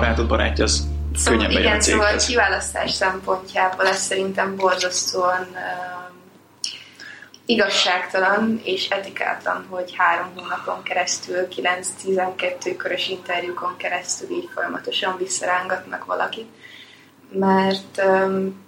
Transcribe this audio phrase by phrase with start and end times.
[0.00, 6.20] barátod barátja, az Szóval könnyen igen, szóval a kiválasztás szempontjából ez szerintem borzasztóan um,
[7.46, 11.48] igazságtalan és etikátlan, hogy három hónapon keresztül,
[12.06, 16.48] 9-12 körös interjúkon keresztül így folyamatosan visszarángatnak valakit.
[17.32, 18.64] Mert um,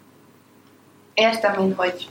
[1.15, 2.09] értem én, hogy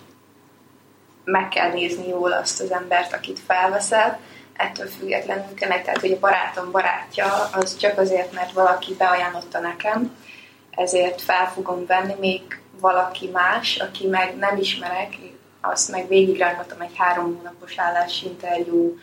[1.24, 4.20] meg kell nézni jól azt az embert, akit felveszel,
[4.58, 10.16] ettől függetlenül tényleg, tehát hogy a barátom barátja, az csak azért, mert valaki beajánlotta nekem,
[10.72, 12.42] ezért fel fogom venni, még
[12.80, 15.18] valaki más, aki meg nem ismerek,
[15.62, 18.98] azt meg végigrángatom egy három hónapos állásinterjú,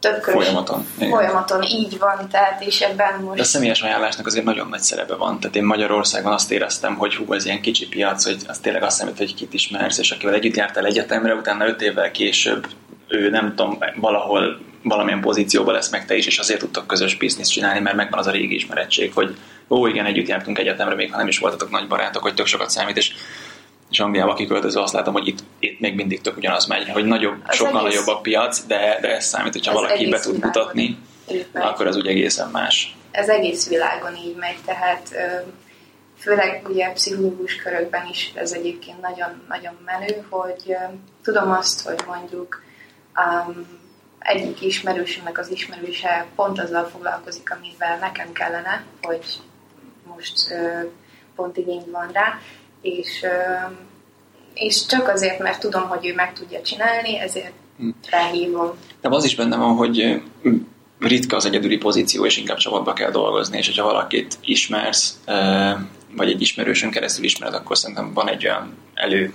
[0.00, 0.86] több körös Folyamaton.
[0.96, 1.10] Igen.
[1.10, 5.14] folyamaton így van, tehát és ebben De a most személyes ajánlásnak azért nagyon nagy szerepe
[5.14, 5.40] van.
[5.40, 8.96] Tehát én Magyarországon azt éreztem, hogy hú, ez ilyen kicsi piac, hogy az tényleg azt
[8.96, 12.66] számít, hogy kit ismersz, és akivel együtt jártál egyetemre, utána öt évvel később
[13.08, 17.50] ő nem tudom, valahol valamilyen pozícióban lesz meg te is, és azért tudtok közös bizniszt
[17.50, 19.36] csinálni, mert megvan az a régi ismerettség, hogy
[19.68, 22.70] ó, igen, együtt jártunk egyetemre, még ha nem is voltatok nagy barátok, hogy tök sokat
[22.70, 23.12] számít, és
[23.90, 27.36] és Angliába kiköltözve azt látom, hogy itt, itt még mindig tök ugyanaz megy, hogy nagyobb,
[27.46, 30.44] Az sokkal egész- nagyobb a piac, de, de ez számít, hogyha Az valaki be tud
[30.44, 30.98] mutatni,
[31.52, 32.96] akkor az úgy egészen más.
[33.10, 35.10] ez egész világon így megy, tehát
[36.18, 40.76] főleg ugye pszichológus körökben is ez egyébként nagyon-nagyon menő, hogy
[41.22, 42.62] tudom azt, hogy mondjuk
[43.16, 43.66] um,
[44.24, 49.24] egyik ismerősömnek az ismerőse pont azzal foglalkozik, amivel nekem kellene, hogy
[50.16, 50.80] most ö,
[51.36, 52.38] pont igény van rá,
[52.80, 53.28] és, ö,
[54.54, 57.88] és csak azért, mert tudom, hogy ő meg tudja csinálni, ezért Hm.
[58.02, 58.70] felhívom.
[59.00, 60.22] De az is benne van, hogy
[60.98, 65.18] ritka az egyedüli pozíció, és inkább csapatba kell dolgozni, és hogyha valakit ismersz,
[66.16, 69.32] vagy egy ismerősön keresztül ismered, akkor szerintem van egy olyan elő,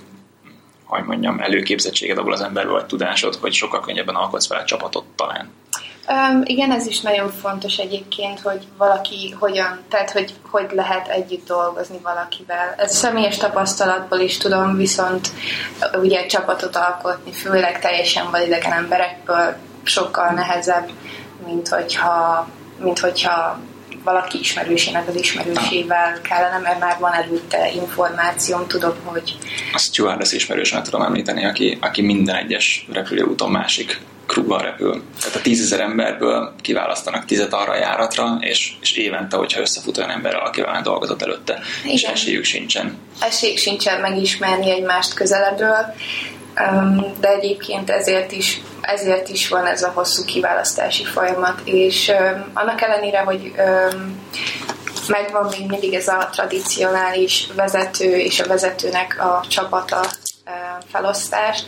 [0.90, 5.50] hogy mondjam, előképzettséged abból az emberből, vagy tudásod, hogy sokkal könnyebben alkotsz vele csapatot talán.
[6.08, 11.46] Um, igen, ez is nagyon fontos egyébként, hogy valaki hogyan, tehát hogy, hogy lehet együtt
[11.46, 12.74] dolgozni valakivel.
[12.76, 15.28] Ez személyes tapasztalatból is tudom, viszont
[15.94, 20.90] ugye csapatot alkotni, főleg teljesen vadidegen emberekből sokkal nehezebb,
[21.46, 22.48] mint hogyha,
[22.78, 23.58] mint hogyha
[24.04, 29.36] valaki ismerősének az ismerősével kellene, mert már van előtte információm, tudom, hogy
[29.72, 34.00] A stewardess ismerősömet tudom említeni, aki, aki minden egyes repülőúton másik
[34.30, 35.02] crewval repül.
[35.20, 40.10] Tehát a tízezer emberből kiválasztanak tizet arra a járatra, és, és évente, hogyha összefut olyan
[40.10, 42.12] emberrel, akivel már dolgozott előtte, és Igen.
[42.12, 42.98] esélyük sincsen.
[43.20, 45.94] esély sincsen megismerni egymást közelebbről,
[47.20, 48.60] de egyébként ezért is,
[48.92, 52.12] ezért is van ez a hosszú kiválasztási folyamat, és
[52.52, 53.52] annak ellenére, hogy
[55.08, 60.00] megvan még mindig ez a tradicionális vezető és a vezetőnek a csapata
[60.92, 61.62] felosztás,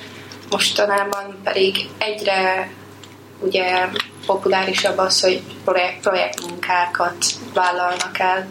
[0.51, 2.71] mostanában pedig egyre
[3.41, 3.87] ugye
[4.27, 8.47] populárisabb az, hogy projekt, projektmunkákat vállalnak el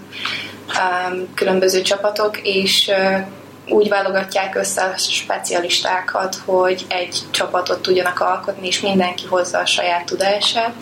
[0.68, 3.20] um, különböző csapatok, és uh,
[3.68, 10.06] úgy válogatják össze a specialistákat, hogy egy csapatot tudjanak alkotni, és mindenki hozza a saját
[10.06, 10.74] tudását.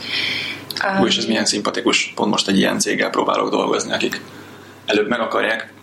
[0.99, 4.21] Um, és ez milyen szimpatikus, pont most egy ilyen céggel próbálok dolgozni, akik
[4.85, 5.73] előbb meg akarják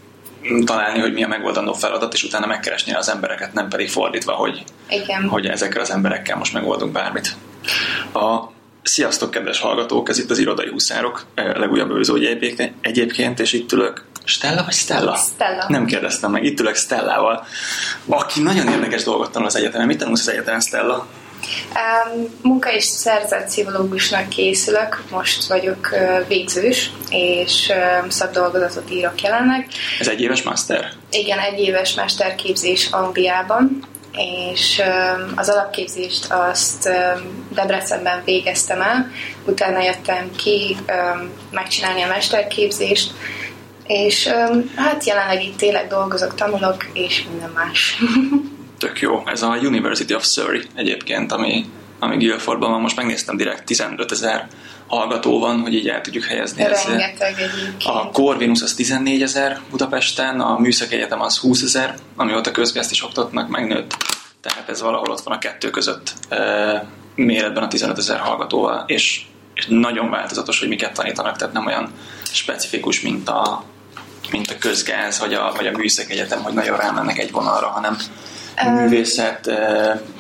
[0.65, 4.65] találni, hogy mi a megoldandó feladat, és utána megkeresni az embereket, nem pedig fordítva, hogy,
[4.89, 5.29] Igen.
[5.29, 7.37] hogy ezekkel az emberekkel most megoldunk bármit.
[8.13, 8.55] A
[8.89, 10.09] Sziasztok, kedves hallgatók!
[10.09, 14.05] Ez itt az Irodai Huszárok, eh, legújabb egyébként- egyébként, és itt ülök.
[14.27, 15.17] Stella vagy Stella?
[15.35, 15.65] Stella.
[15.69, 16.45] Nem kérdeztem meg.
[16.45, 17.47] Itt ülök Stellával,
[18.07, 19.87] aki nagyon érdekes dolgot tanul az egyetemen.
[19.87, 21.07] Mit tanulsz az egyetemen, Stella?
[22.15, 27.73] Um, munka és szerzett pszichológusnak készülök, most vagyok uh, végzős, és
[28.03, 29.69] um, szakdolgozatot írok jelenleg.
[30.01, 30.93] Ez egy éves master?
[31.11, 33.83] Igen, egy éves mesterképzés Angliában,
[34.13, 39.11] és um, az alapképzést azt um, Debrecenben végeztem el,
[39.45, 43.13] utána jöttem ki um, megcsinálni a mesterképzést,
[43.87, 44.29] és
[44.77, 47.97] hát jelenleg itt tényleg dolgozok, tanulok, és minden más.
[48.79, 49.23] Tök jó.
[49.27, 51.65] Ez a University of Surrey egyébként, ami,
[51.99, 52.81] ami Guildfordban van.
[52.81, 54.47] Most megnéztem direkt 15 ezer
[54.87, 56.63] hallgató van, hogy így el tudjuk helyezni.
[56.63, 57.85] Ez- Rengeteg egyébként.
[57.85, 63.05] A Corvinus az 14 ezer Budapesten, a Műszaki Egyetem az 20 ezer, amióta közgázd is
[63.05, 63.97] oktatnak, megnőtt.
[64.41, 69.23] Tehát ez valahol ott van a kettő között e, méretben a 15 ezer hallgatóval, és,
[69.55, 71.91] és nagyon változatos, hogy miket tanítanak, tehát nem olyan
[72.33, 73.65] specifikus, mint a,
[74.31, 77.97] mint a közgáz, vagy a, vagy a Műszaki Egyetem, hogy nagyon rámennek egy vonalra, hanem
[78.75, 79.51] művészet,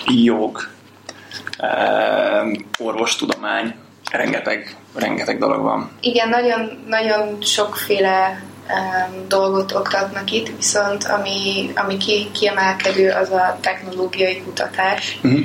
[0.07, 0.69] jog,
[2.79, 3.75] orvostudomány,
[4.11, 5.91] rengeteg, rengeteg dolog van.
[6.01, 13.59] Igen, nagyon, nagyon sokféle um, dolgot oktatnak itt, viszont ami, ami ki, kiemelkedő, az a
[13.61, 15.19] technológiai kutatás.
[15.23, 15.45] Uh-huh.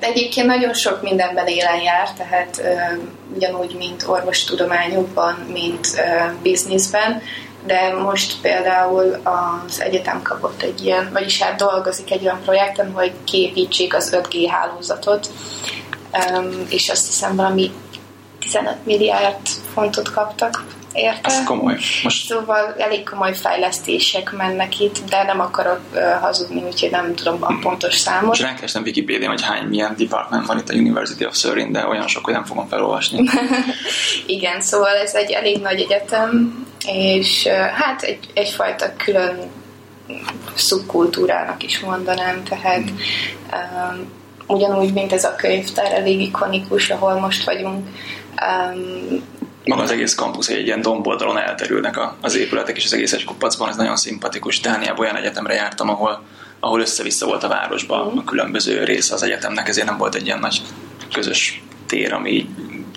[0.00, 7.22] Egyébként nagyon sok mindenben élen jár, tehát um, ugyanúgy, mint orvostudományokban, mint uh, bizniszben,
[7.66, 13.12] de most például az egyetem kapott egy ilyen, vagyis hát dolgozik egy olyan projekten, hogy
[13.24, 15.28] képítsék az 5G hálózatot,
[16.68, 17.72] és azt hiszem valami
[18.38, 21.30] 15 milliárd fontot kaptak érte.
[21.30, 21.78] Ez komoly.
[22.02, 22.26] Most...
[22.26, 27.58] Szóval elég komoly fejlesztések mennek itt, de nem akarok uh, hazudni, úgyhogy nem tudom a
[27.60, 28.26] pontos számot.
[28.26, 32.06] Most rákerestem Wikipedia, hogy hány milyen department van itt a University of Surrey, de olyan
[32.06, 33.28] sok, hogy nem fogom felolvasni.
[34.26, 39.50] Igen, szóval ez egy elég nagy egyetem, és hát egy, egyfajta külön
[40.54, 42.90] szubkultúrának is mondanám, tehát
[43.52, 44.10] um,
[44.46, 47.88] ugyanúgy, mint ez a könyvtár elég ikonikus, ahol most vagyunk,
[48.40, 49.22] um,
[49.64, 53.68] maga az egész kampusz egy ilyen domboldalon elterülnek az épületek, és az egész egy kupacban,
[53.68, 54.60] ez nagyon szimpatikus.
[54.60, 56.22] Dániában olyan egyetemre jártam, ahol,
[56.60, 58.18] ahol össze-vissza volt a városban mm.
[58.18, 60.62] a különböző része az egyetemnek, ezért nem volt egy ilyen nagy
[61.12, 62.48] közös tér, ami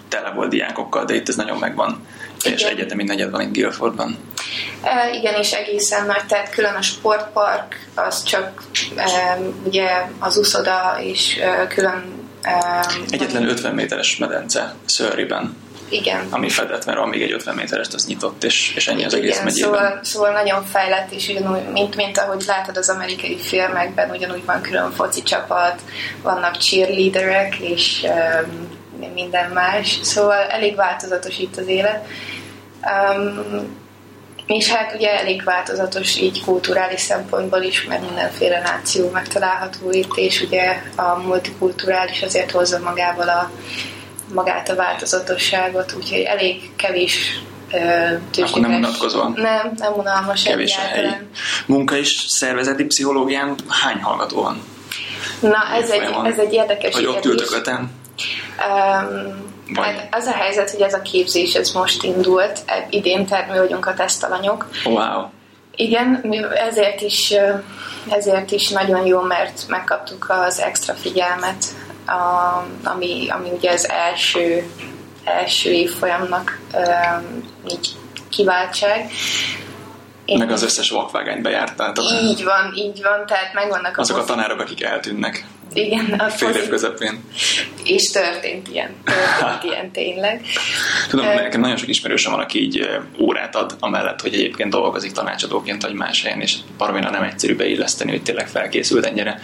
[0.07, 2.05] tele volt diákokkal, de itt ez nagyon megvan.
[2.41, 2.73] Teljes igen.
[2.73, 4.17] egyetemi negyed van itt Guildfordban.
[4.81, 8.63] E, igen, és egészen nagy, tehát külön a sportpark, az csak
[8.95, 9.89] e, ugye
[10.19, 12.03] az uszoda, és e, külön...
[12.41, 16.27] E, Egyetlen 50 méteres medence Surreyben igen.
[16.29, 19.25] Ami fedett, mert van még egy 50 méteres, az nyitott, és, és ennyi az Igen,
[19.25, 19.71] egész megyében.
[19.71, 24.61] Szóval, szóval nagyon fejlett, és ugyanúgy, mint, mint ahogy látod az amerikai filmekben, ugyanúgy van
[24.61, 25.81] külön foci csapat,
[26.21, 28.74] vannak cheerleaderek, és um,
[29.13, 29.99] minden más.
[30.01, 32.07] Szóval elég változatos itt az élet.
[33.15, 33.83] Um,
[34.45, 40.41] és hát ugye elég változatos így kulturális szempontból is, mert mindenféle náció megtalálható itt, és
[40.41, 43.51] ugye a multikulturális azért hozza magával a
[44.33, 48.49] magát a változatosságot, úgyhogy elég kevés tőzsdéves.
[48.49, 49.33] Akkor nem unatkozol?
[49.35, 51.13] Nem, nem unalmas Kevés a helyi.
[51.65, 54.63] Munka és szervezeti pszichológián hány hallgató van?
[55.39, 57.91] Na, ez egy, ez egy érdekes Vagy ott ültök öten?
[58.69, 63.57] Um, Hát az a helyzet, hogy ez a képzés ez most indult, e, idén, mi
[63.57, 64.67] vagyunk a tesztalanyok.
[64.83, 65.25] Wow.
[65.75, 66.33] Igen,
[66.67, 67.33] ezért is,
[68.09, 71.65] ezért is nagyon jó, mert megkaptuk az extra figyelmet
[72.05, 74.69] a, ami, ami ugye az első,
[75.23, 77.89] első évfolyamnak um, így
[78.29, 79.11] kiváltság.
[80.25, 81.93] Én Meg az összes vakvágányt bejártál.
[82.23, 85.45] Így van, így van, tehát megvannak Azok a, a tanárok, akik eltűnnek.
[85.75, 86.13] Igen.
[86.17, 87.23] A Fél év közepén.
[87.83, 90.41] És történt ilyen, történt ilyen tényleg.
[91.09, 92.89] Tudom, uh, nekem nagyon sok ismerősöm van, aki így
[93.19, 98.11] órát ad, amellett, hogy egyébként dolgozik tanácsadóként, vagy más helyen, és baromira nem egyszerű beilleszteni,
[98.11, 99.39] hogy tényleg felkészült ennyire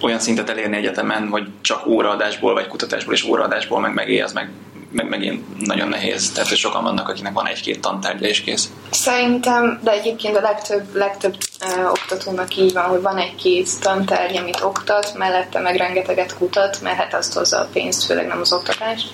[0.00, 4.50] olyan szintet elérni egyetemen, hogy csak óraadásból, vagy kutatásból és óraadásból meg megél, az meg
[4.92, 6.32] meg megint nagyon nehéz.
[6.32, 8.70] Tehát hogy sokan vannak, akinek van egy-két tantárgya és kész.
[8.90, 11.36] Szerintem, de egyébként a legtöbb, legtöbb
[11.66, 16.96] uh, oktatónak így van, hogy van egy-két tantárgy, amit oktat, mellette meg rengeteget kutat, mert
[16.96, 19.10] hát azt hozza a pénzt, főleg nem az oktatást.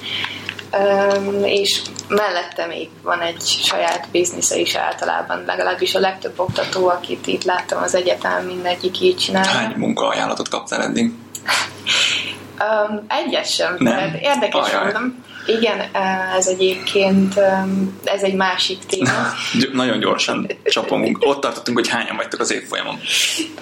[0.72, 7.26] Um, és mellette még van egy saját biznisze is általában, legalábbis a legtöbb oktató, akit
[7.26, 9.44] itt láttam az egyetem, mindegyik így csinál.
[9.44, 11.12] Hány munkaajánlatot kaptál eddig?
[12.60, 13.76] Um, egyet sem.
[13.78, 14.14] Nem?
[14.20, 15.24] Érdekes mondom.
[15.48, 15.80] Igen,
[16.36, 17.34] ez egyébként
[18.04, 19.10] ez egy másik téma.
[19.72, 21.18] Nagyon gyorsan csapongunk.
[21.20, 23.00] Ott tartottunk, hogy hányan vagytok az évfolyamon.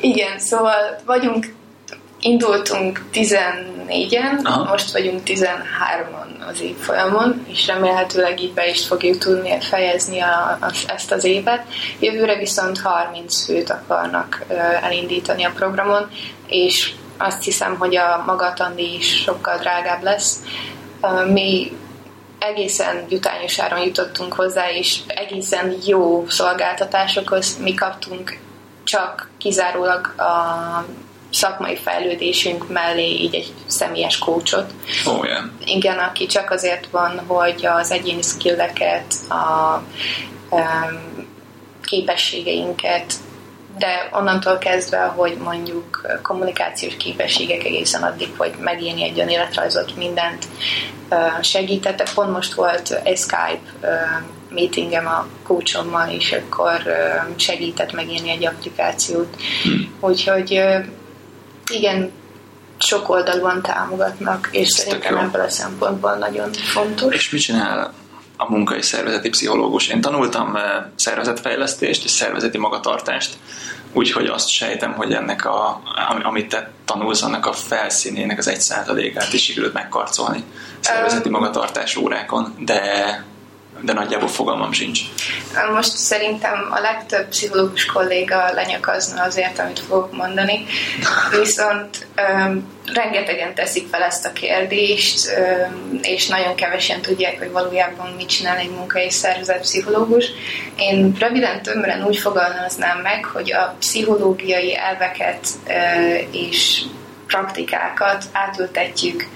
[0.01, 1.55] Igen, szóval vagyunk,
[2.21, 4.65] indultunk 14-en, Aha.
[4.71, 10.73] most vagyunk 13-on az évfolyamon, és remélhetőleg így be is fogjuk tudni fejezni a, a,
[10.87, 11.65] ezt az évet.
[12.01, 14.45] Jövőre viszont 30 főt akarnak
[14.83, 16.11] elindítani a programon,
[16.47, 20.41] és azt hiszem, hogy a maga is sokkal drágább lesz.
[21.33, 21.73] Mi
[22.39, 28.39] egészen jutányos áron jutottunk hozzá, és egészen jó szolgáltatásokhoz mi kaptunk
[28.85, 30.85] csak kizárólag a
[31.31, 34.73] szakmai fejlődésünk mellé így egy személyes kócsot.
[35.07, 35.45] Oh, yeah.
[35.65, 39.83] Igen, aki csak azért van, hogy az egyéni skilleket, a
[40.51, 41.27] um,
[41.85, 43.15] képességeinket
[43.79, 50.45] de onnantól kezdve, hogy mondjuk kommunikációs képességek egészen addig, hogy megélni egy olyan életrajzot, mindent
[51.41, 52.05] segítette.
[52.15, 54.07] Pont most volt egy Skype
[54.49, 56.83] meetingem a coachommal, és akkor
[57.37, 59.37] segített megélni egy applikációt.
[60.01, 60.63] Úgyhogy
[61.73, 62.13] igen,
[62.79, 67.15] sok oldalúan támogatnak, és Ez szerintem ebből a szempontból nagyon fontos.
[67.15, 67.93] És mit csinál
[68.37, 69.89] a munkai szervezeti pszichológus.
[69.89, 70.57] Én tanultam
[70.95, 73.37] szervezetfejlesztést és szervezeti magatartást,
[73.93, 75.83] úgyhogy azt sejtem, hogy ennek a,
[76.23, 80.45] amit te tanulsz, annak a felszínének az egy százalékát is sikerült megkarcolni
[80.81, 83.25] szervezeti magatartás órákon, de
[83.81, 85.01] de nagyjából fogalmam sincs.
[85.75, 90.67] Most szerintem a legtöbb pszichológus kolléga lenyakazna azért, amit fogok mondani,
[91.39, 98.13] viszont um, rengetegen teszik fel ezt a kérdést, um, és nagyon kevesen tudják, hogy valójában
[98.17, 100.27] mit csinál egy munkai szervezet pszichológus.
[100.77, 106.83] Én röviden tömören úgy fogalmaznám meg, hogy a pszichológiai elveket uh, és
[107.27, 109.27] praktikákat átültetjük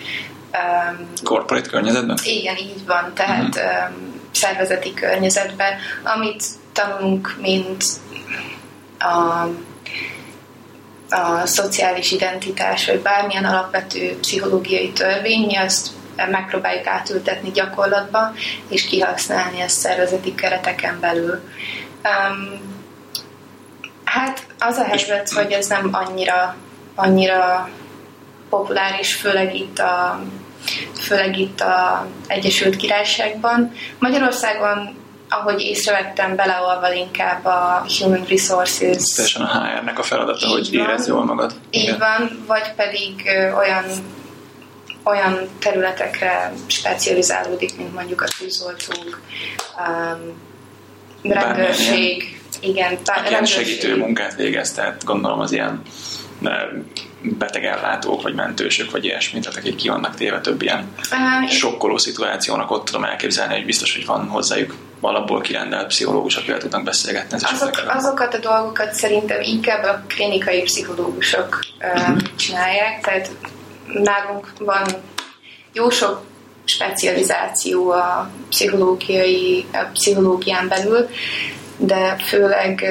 [0.53, 2.19] um, Corporate környezetben?
[2.25, 3.13] Igen, így van.
[3.15, 3.97] Tehát uh-huh.
[3.97, 7.85] um, szervezeti környezetben, amit tanulunk, mint
[8.99, 9.49] a,
[11.17, 15.89] a szociális identitás, vagy bármilyen alapvető pszichológiai törvény, mi azt
[16.31, 18.33] megpróbáljuk átültetni gyakorlatba,
[18.69, 21.43] és kihasználni ezt szervezeti kereteken belül.
[22.05, 22.61] Um,
[24.05, 26.57] hát az a helyzet, hogy ez nem annyira,
[26.95, 27.69] annyira
[28.49, 30.23] populáris, főleg itt a
[31.01, 33.73] főleg itt a Egyesült Királyságban.
[33.99, 34.99] Magyarországon
[35.33, 39.15] ahogy észrevettem, beleolva inkább a Human Resources.
[39.15, 41.55] Teljesen a HR-nek a feladata, így hogy érezd jól magad.
[41.71, 41.99] Így Igen.
[41.99, 43.85] van, vagy pedig olyan
[45.05, 49.21] olyan területekre specializálódik, mint mondjuk a tűzoltók,
[49.79, 55.83] um, rendőrség, igen, bár, ilyen segítő munkát végez, tehát gondolom az ilyen
[57.23, 60.79] betegellátók, vagy mentősök, vagy ilyesmi, tehát akik ki vannak téve több ilyen
[61.13, 66.59] um, sokkoló szituációnak, ott tudom elképzelni, hogy biztos, hogy van hozzájuk alapból kirendelt pszichológus, akivel
[66.59, 67.37] tudnak beszélgetni.
[67.53, 72.17] Azok, azokat a dolgokat szerintem inkább a klinikai pszichológusok uh-huh.
[72.37, 73.31] csinálják, tehát
[73.87, 74.87] nálunk van
[75.73, 76.23] jó sok
[76.65, 81.09] specializáció a pszichológiai, a pszichológián belül,
[81.77, 82.85] de főleg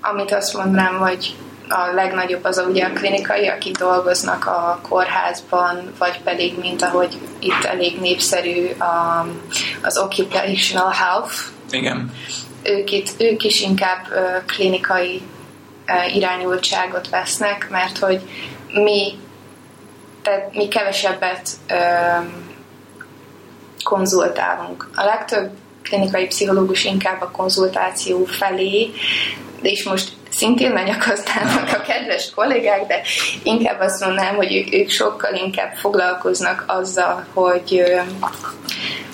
[0.00, 1.34] amit azt mondanám, hogy
[1.68, 7.18] a legnagyobb az a, ugye a klinikai, akik dolgoznak a kórházban, vagy pedig, mint ahogy
[7.38, 9.26] itt elég népszerű a,
[9.82, 11.34] az occupational health.
[11.70, 12.12] Igen.
[12.62, 14.06] Ők, itt, ők is inkább
[14.46, 15.22] klinikai
[16.14, 18.20] irányultságot vesznek, mert hogy
[18.72, 19.18] mi,
[20.22, 21.48] tehát mi kevesebbet
[23.84, 24.90] konzultálunk.
[24.94, 25.50] A legtöbb
[25.82, 28.90] klinikai pszichológus inkább a konzultáció felé,
[29.60, 33.00] de és most szintén lenyakasztának a kedves kollégák, de
[33.42, 37.82] inkább azt mondanám, hogy ők, ők sokkal inkább foglalkoznak azzal, hogy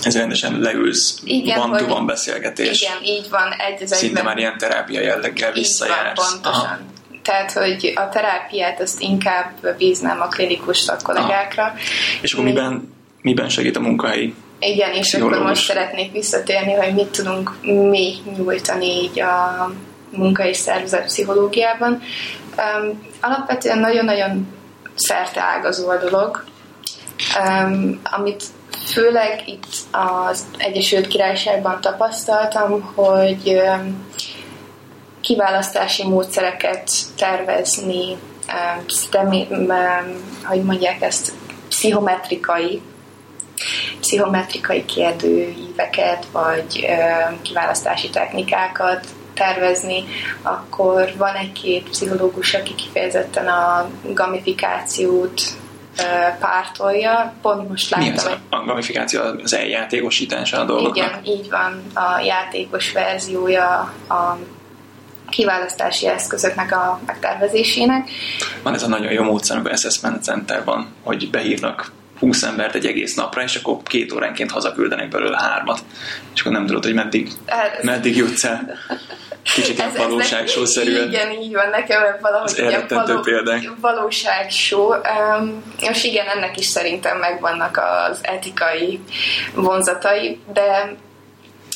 [0.03, 2.83] ez rendesen leülsz, igen, van van beszélgetés.
[2.83, 3.53] Igen, így van.
[3.53, 6.17] Egy az Szinte már ilyen terápia jelleggel visszajársz.
[6.17, 6.65] Van, pontosan.
[6.65, 6.79] Aha.
[7.23, 11.63] Tehát, hogy a terápiát azt inkább bíznám a klinikus szakkollégákra.
[11.63, 11.77] Aha.
[12.21, 12.51] És akkor Mi...
[12.51, 18.15] miben, miben segít a munkahelyi igen, és akkor most szeretnék visszatérni, hogy mit tudunk mi
[18.37, 19.71] nyújtani így a
[20.11, 22.03] munka és szervezet pszichológiában.
[22.57, 24.49] Um, alapvetően nagyon-nagyon
[24.95, 26.45] szerte ágazó a dolog,
[27.45, 28.45] um, amit
[28.87, 34.09] főleg itt az Egyesült Királyságban tapasztaltam, hogy um,
[35.21, 38.17] kiválasztási módszereket tervezni,
[38.79, 38.85] um,
[40.45, 41.33] hogy mondják ezt,
[41.69, 42.83] pszichometrikai
[44.01, 46.87] pszichometrikai kérdőíveket, vagy
[47.43, 49.07] kiválasztási technikákat
[49.41, 50.05] tervezni,
[50.43, 55.43] akkor van egy-két pszichológus, aki kifejezetten a gamifikációt
[56.41, 57.35] pártolja.
[57.43, 58.09] Pont most láttam.
[58.09, 59.21] Mi az a, a gamifikáció?
[59.43, 60.97] Az eljátékosítása a dolgoknak?
[60.97, 61.83] Igen, így van.
[61.95, 63.79] A játékos verziója
[64.09, 64.39] a
[65.29, 68.11] kiválasztási eszközöknek a megtervezésének.
[68.63, 72.87] Van ez a nagyon jó módszer, amikor Assessment Center van, hogy behívnak 20 embert egy
[72.87, 75.81] egész napra, és akkor két óránként hazaküldenek belőle hármat,
[76.35, 78.77] és akkor nem tudod, hogy meddig, hát meddig jutsz el.
[79.43, 81.09] Kicsit ilyen valóságsószerűen.
[81.09, 83.23] Igen, így van, nekem valahogy ilyen való,
[83.81, 84.95] valóságsó.
[84.95, 89.01] Um, és igen, ennek is szerintem megvannak az etikai
[89.55, 90.97] vonzatai, de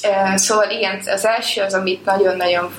[0.08, 2.74] um, szóval igen, az első az, amit nagyon-nagyon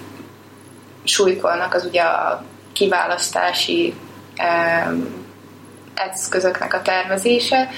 [1.03, 3.93] súlykolnak, az ugye a kiválasztási
[4.39, 5.24] um,
[5.95, 7.69] eszközöknek a tervezése.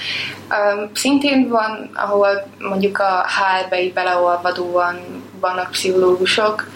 [0.94, 4.96] Szintén van, ahol mondjuk a HR-be így beleolvadóan
[5.40, 6.68] vannak pszichológusok,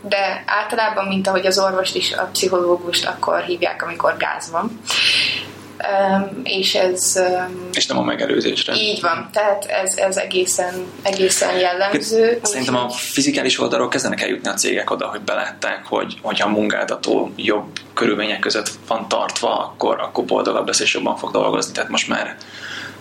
[0.00, 4.80] de általában, mint ahogy az orvost is, a pszichológust akkor hívják, amikor gáz van.
[5.78, 7.12] Um, és ez...
[7.16, 8.74] Um, és nem a megelőzésre.
[8.74, 12.40] Így van, tehát ez, ez egészen, egészen jellemző.
[12.42, 17.32] Szerintem a fizikális oldalról kezdenek eljutni a cégek oda, hogy belátták, hogy hogyha a munkáltató
[17.36, 21.72] jobb körülmények között van tartva, akkor, akkor boldogabb lesz és jobban fog dolgozni.
[21.72, 22.36] Tehát most már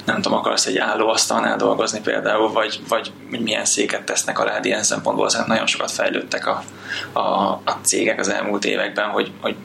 [0.06, 5.26] nem tudom, akarsz egy állóasztalnál dolgozni például, vagy, vagy milyen széket tesznek alá, ilyen szempontból
[5.26, 6.64] azért nagyon sokat fejlődtek a,
[7.12, 9.56] a, a cégek az elmúlt években, hogy, hogy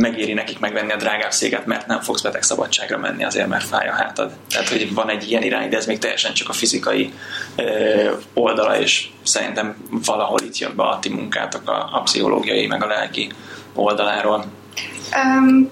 [0.00, 2.42] megéri nekik megvenni a drágább széket, mert nem fogsz beteg
[3.00, 4.32] menni azért, mert fáj a hátad.
[4.50, 7.12] Tehát, hogy van egy ilyen irány, de ez még teljesen csak a fizikai
[7.56, 12.82] ö, oldala, és szerintem valahol itt jön be a ti munkátok a, a pszichológiai, meg
[12.82, 13.28] a lelki
[13.74, 14.44] oldaláról.
[15.24, 15.70] Um,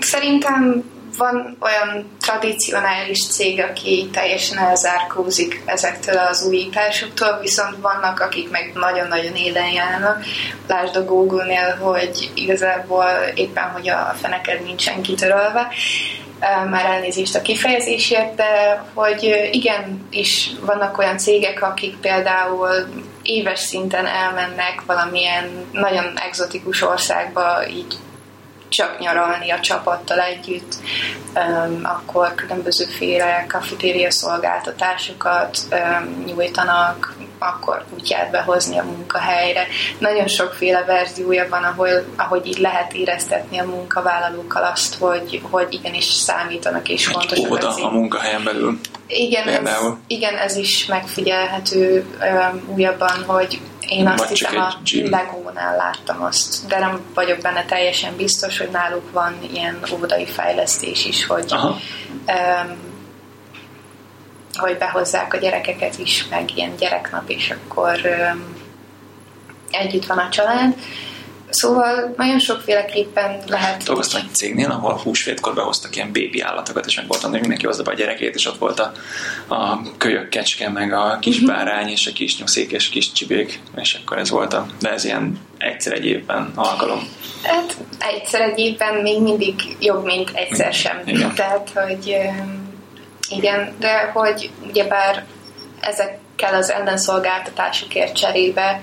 [0.00, 0.84] szerintem
[1.16, 9.34] van olyan tradicionális cég, aki teljesen elzárkózik ezektől az újításoktól, viszont vannak, akik meg nagyon-nagyon
[9.34, 10.24] élen járnak.
[10.66, 15.68] Lásd a Google-nél, hogy igazából éppen, hogy a feneked nincsen kitörölve,
[16.70, 22.68] már elnézést a kifejezésért, de hogy igen, is vannak olyan cégek, akik például
[23.22, 27.94] éves szinten elmennek valamilyen nagyon egzotikus országba, így
[28.68, 30.74] csak nyaralni a csapattal együtt,
[31.82, 35.58] akkor különbözőféle kafetéria szolgáltatásokat
[36.26, 39.66] nyújtanak, akkor kutyát behozni a munkahelyre.
[39.98, 46.04] Nagyon sokféle verziója van, ahol, ahogy így lehet éreztetni a munkavállalókkal azt, hogy, hogy igenis
[46.04, 47.38] számítanak és fontos.
[47.38, 48.78] Óvoda a munkahelyen belül.
[49.06, 49.70] Igen ez,
[50.06, 52.06] igen, ez is megfigyelhető
[52.66, 58.16] újabban, hogy én azt Vagy hiszem a Legónál láttam azt, de nem vagyok benne teljesen
[58.16, 62.92] biztos, hogy náluk van ilyen óvodai fejlesztés is, hogy um,
[64.54, 68.56] hogy behozzák a gyerekeket is, meg ilyen gyereknap, és akkor um,
[69.70, 70.74] együtt van a család.
[71.54, 73.82] Szóval nagyon sokféleképpen lehet...
[73.82, 77.82] Dolgoztam egy cégnél, ahol húsvétkor behoztak ilyen bébi állatokat, és meg voltam, hogy mindenki hozza
[77.82, 78.92] be a gyerekét, és ott volt a,
[79.54, 81.56] a kölyök kecske, meg a kis uh-huh.
[81.56, 84.66] bárány, és a kis nyuszék, és a kis csibék, és akkor ez volt a...
[84.80, 87.08] De ez ilyen egyszer egy évben alkalom.
[87.42, 91.02] Hát egyszer egy évben még mindig jobb, mint egyszer sem.
[91.04, 91.34] Igen.
[91.34, 92.16] Tehát, hogy
[93.28, 95.24] igen, de hogy ugyebár
[95.80, 98.80] ezekkel az ellenszolgáltatásokért cserébe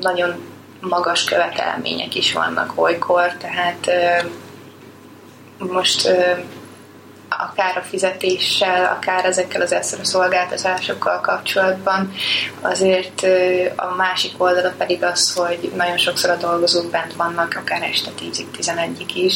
[0.00, 0.49] nagyon
[0.80, 3.90] magas követelmények is vannak olykor, tehát
[5.58, 6.10] most
[7.28, 12.12] akár a fizetéssel, akár ezekkel az extra szolgáltatásokkal kapcsolatban,
[12.60, 13.26] azért
[13.76, 18.46] a másik oldala pedig az, hogy nagyon sokszor a dolgozók bent vannak, akár este 10-ig,
[18.58, 19.34] 11-ig is.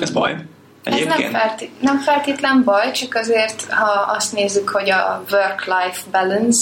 [0.00, 0.36] Ez baj?
[0.82, 1.12] Egyébként?
[1.12, 6.58] Ez nem, feltét, nem feltétlen baj, csak azért, ha azt nézzük, hogy a work-life balance,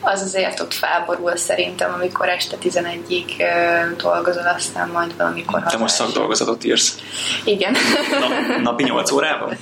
[0.00, 5.94] az azért ott felborul szerintem, amikor este 11-ig uh, dolgozol, aztán majd valamikor Te most
[5.94, 6.98] szakdolgozatot írsz?
[7.44, 7.76] Igen.
[8.20, 9.56] Nap, napi 8 órában?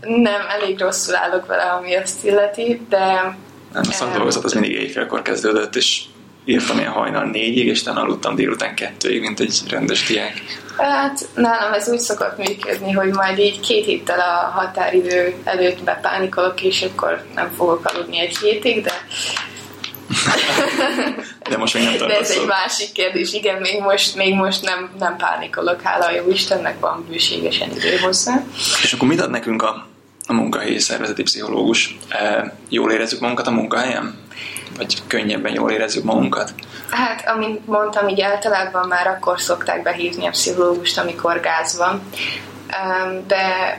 [0.00, 3.36] nem, elég rosszul állok vele, ami azt illeti, de...
[3.72, 6.02] Nem, a szakdolgozat az mindig éjfélkor kezdődött, és
[6.48, 10.42] írtam ilyen hajnal négyig, és utána aludtam délután kettőig, mint egy rendes diák.
[10.76, 16.62] Hát nálam ez úgy szokott működni, hogy majd így két héttel a határidő előtt bepánikolok,
[16.62, 18.92] és akkor nem fogok aludni egy hétig, de
[21.48, 24.90] de most még nem De ez egy másik kérdés, igen, még most, még most nem,
[24.98, 28.42] nem pánikolok, hála a jó Istennek van bőségesen idő hozzá.
[28.82, 29.86] És akkor mit ad nekünk a,
[30.26, 31.98] a munkahelyi szervezeti pszichológus?
[32.08, 34.27] E, jól érezzük magunkat a munkahelyen?
[34.78, 36.52] Vagy könnyebben jól érezzük magunkat?
[36.90, 42.02] Hát, amint mondtam, így általában már akkor szokták behívni a pszichológust, amikor gáz van.
[43.26, 43.78] De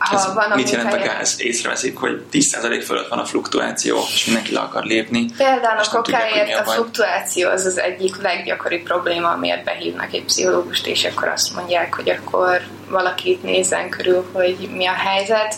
[0.00, 1.34] ha Ez van mit jelent a gáz?
[1.38, 5.24] Észreveszik, hogy 10% fölött van a fluktuáció, és mindenki le akar lépni.
[5.36, 11.04] Például a kokáért a fluktuáció az az egyik leggyakoribb probléma, amiért behívnak egy pszichológust, és
[11.04, 15.54] akkor azt mondják, hogy akkor valakit nézzen körül, hogy mi a helyzet.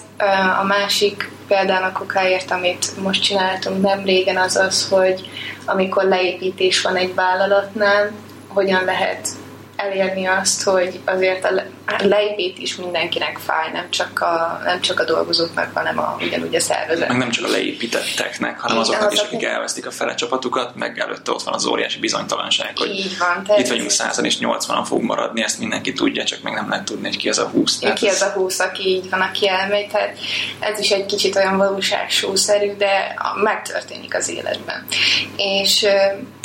[0.60, 5.30] A másik például a kokáért, amit most csináltunk nem régen, az az, hogy
[5.64, 8.10] amikor leépítés van egy vállalatnál,
[8.48, 9.28] hogyan lehet
[9.84, 11.62] elérni azt, hogy azért a
[11.98, 17.08] leépítés mindenkinek fáj, nem csak a, nem csak a dolgozóknak, hanem a, ugyanúgy a szervezet.
[17.08, 20.98] Meg nem csak a leépítetteknek, hanem azoknak az is, akik elvesztik a fele csapatukat, meg
[20.98, 25.08] előtte ott van az óriási bizonytalanság, hogy Így van, itt vagyunk százan és 80-an fogunk
[25.08, 27.78] maradni, ezt mindenki tudja, csak meg nem lehet tudni, hogy ki az a 20.
[27.94, 30.18] Ki az a 20, aki így van, aki elmegy, tehát
[30.58, 34.86] ez is egy kicsit olyan valóságsószerű, de megtörténik az életben.
[35.36, 35.86] És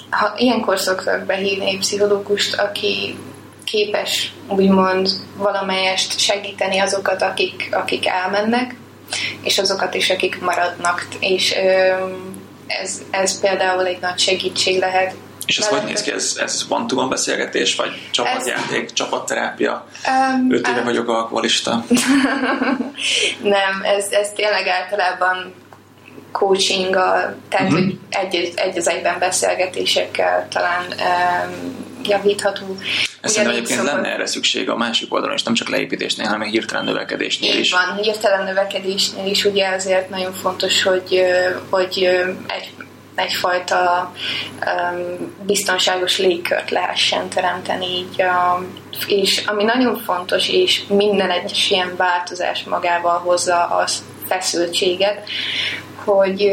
[0.10, 3.18] ha ilyenkor szoktak behívni egy pszichológust, aki
[3.64, 8.76] képes úgymond valamelyest segíteni azokat, akik, akik elmennek,
[9.42, 11.08] és azokat is, akik maradnak.
[11.20, 11.56] És
[12.68, 15.16] ez, ez például egy nagy segítség lehet.
[15.46, 16.12] És ez hogy néz ki?
[16.12, 19.88] Ez, ez one-to-one beszélgetés, vagy csapatjáték, ez, csapatterápia?
[20.08, 21.86] Um, Öt éve vagyok alkoholista.
[23.42, 25.54] Nem, ez, ez tényleg általában
[26.32, 27.86] coachinggal, tehát uh-huh.
[27.86, 32.78] hogy egy, egy az egyben beszélgetésekkel talán um, javítható.
[33.22, 33.94] Ezt szerintem egyébként szokott...
[33.94, 37.72] lenne erre szükség a másik oldalon is, nem csak leépítésnél, hanem hirtelen növekedésnél Így is.
[37.72, 41.22] van, hirtelen növekedésnél is ugye azért nagyon fontos, hogy,
[41.70, 42.04] hogy
[42.48, 42.72] egy
[43.16, 44.12] egyfajta
[44.66, 48.64] um, biztonságos légkört lehessen teremteni így a,
[49.08, 53.88] és ami nagyon fontos, és minden egyes ilyen változás magával hozza a
[54.28, 55.30] feszültséget,
[55.96, 56.52] hogy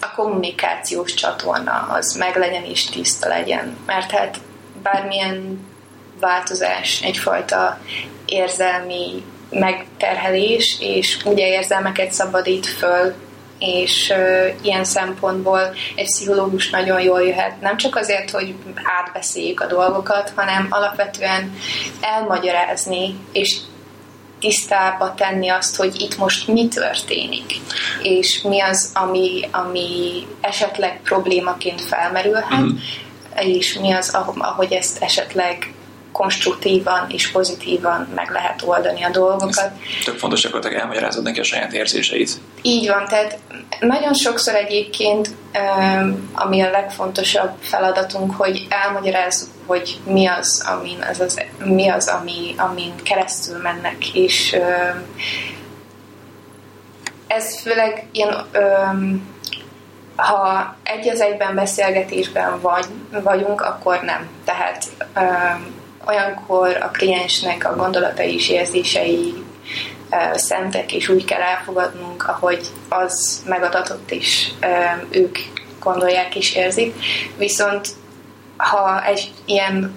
[0.00, 3.76] a kommunikációs csatorna az meglegyen és tiszta legyen.
[3.86, 4.36] Mert hát
[4.82, 5.66] bármilyen
[6.20, 7.78] változás egyfajta
[8.26, 13.14] érzelmi megterhelés, és ugye érzelmeket szabadít föl,
[13.58, 15.60] és uh, ilyen szempontból
[15.94, 18.54] egy pszichológus nagyon jól jöhet, nem csak azért, hogy
[18.98, 21.56] átbeszéljük a dolgokat, hanem alapvetően
[22.00, 23.56] elmagyarázni, és
[24.40, 27.60] tisztába tenni azt, hogy itt most mi történik,
[28.02, 32.76] és mi az, ami, ami esetleg problémaként felmerülhet, mm.
[33.40, 35.74] és mi az, ahogy ezt esetleg
[36.16, 39.72] konstruktívan és pozitívan meg lehet oldani a dolgokat.
[39.98, 42.30] Ez tök fontos gyakorlatilag elmagyarázod neki a saját érzéseit.
[42.62, 43.38] Így van, tehát
[43.80, 45.30] nagyon sokszor egyébként,
[46.32, 52.54] ami a legfontosabb feladatunk, hogy elmagyarázzuk, hogy mi az, amin, az, az, mi az ami,
[52.56, 54.56] amin keresztül mennek, és
[57.26, 58.46] ez főleg ilyen
[60.16, 64.28] ha egy az egyben beszélgetésben vagy, vagyunk, akkor nem.
[64.44, 64.84] Tehát
[66.06, 69.34] olyankor a kliensnek a gondolatai és érzései
[70.34, 74.50] szentek, és úgy kell elfogadnunk, ahogy az megadatott, és
[75.10, 75.38] ők
[75.80, 76.94] gondolják és érzik.
[77.36, 77.88] Viszont
[78.56, 79.96] ha egy ilyen,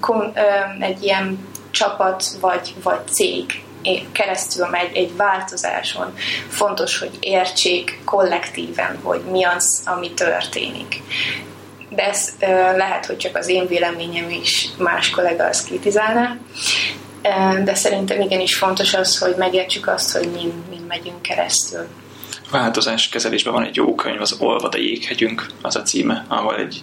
[0.80, 3.64] egy ilyen csapat vagy, vagy cég
[4.12, 6.14] keresztül megy egy változáson,
[6.48, 11.02] fontos, hogy értsék kollektíven, hogy mi az, ami történik
[11.90, 12.34] de ez
[12.76, 16.38] lehet, hogy csak az én véleményem is más kollega azt kritizálná,
[17.64, 21.88] de szerintem igenis fontos az, hogy megértsük azt, hogy mi, mi megyünk keresztül.
[22.52, 26.82] Változás kezelésben van egy jó könyv, az Olvad a jéghegyünk, az a címe, ahol egy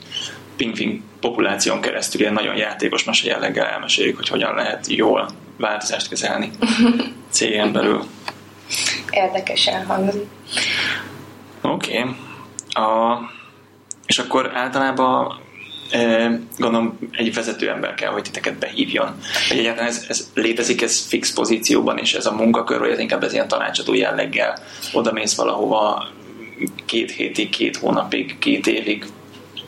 [0.57, 6.51] pingvin populáción keresztül ilyen nagyon játékos mese jelleggel elmeséljük, hogy hogyan lehet jól változást kezelni
[7.31, 8.05] cégen belül.
[9.11, 10.27] Érdekesen hangzik.
[11.62, 11.99] Oké.
[11.99, 12.14] Okay.
[12.85, 13.19] A
[14.07, 15.45] és akkor általában
[16.59, 19.19] gondolom egy vezető ember kell, hogy titeket behívjon.
[19.49, 23.25] Vagy egyáltalán ez, ez létezik, ez fix pozícióban, és ez a munkakör, vagy ez inkább
[23.25, 24.59] ez ilyen tanácsadó jelleggel
[24.92, 26.09] oda mész valahova
[26.85, 29.07] két hétig, két hónapig, két évig,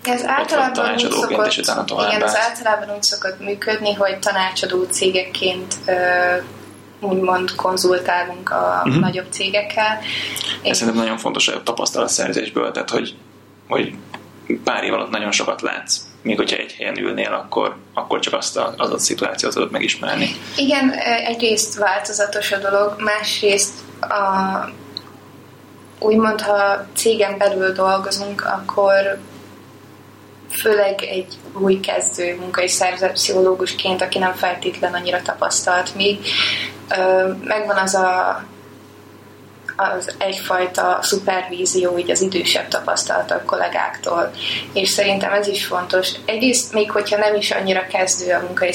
[0.03, 5.75] ez általában úgy szokott, és igen, ez általában úgy szokott működni, hogy tanácsadó cégekként
[7.01, 9.01] úgymond konzultálunk a uh-huh.
[9.01, 9.99] nagyobb cégekkel.
[10.63, 13.15] Ez szerintem nagyon fontos a tapasztalatszerzésből, tehát hogy,
[13.69, 13.95] hogy
[14.65, 15.97] pár év alatt nagyon sokat látsz.
[16.23, 20.29] Még hogyha egy helyen ülnél, akkor, akkor csak azt az adott szituációt tudod megismerni.
[20.57, 20.91] Igen,
[21.27, 24.69] egyrészt változatos a dolog, másrészt a,
[25.99, 29.19] úgymond, ha cégen belül dolgozunk, akkor
[30.51, 36.19] főleg egy új kezdő munkai szervezetpszichológusként, aki nem feltétlen annyira tapasztalt még,
[37.45, 38.43] megvan az a
[39.81, 44.31] az egyfajta szupervízió így az idősebb tapasztaltabb kollégáktól.
[44.73, 46.11] És szerintem ez is fontos.
[46.25, 48.73] Egyrészt, még hogyha nem is annyira kezdő a munkai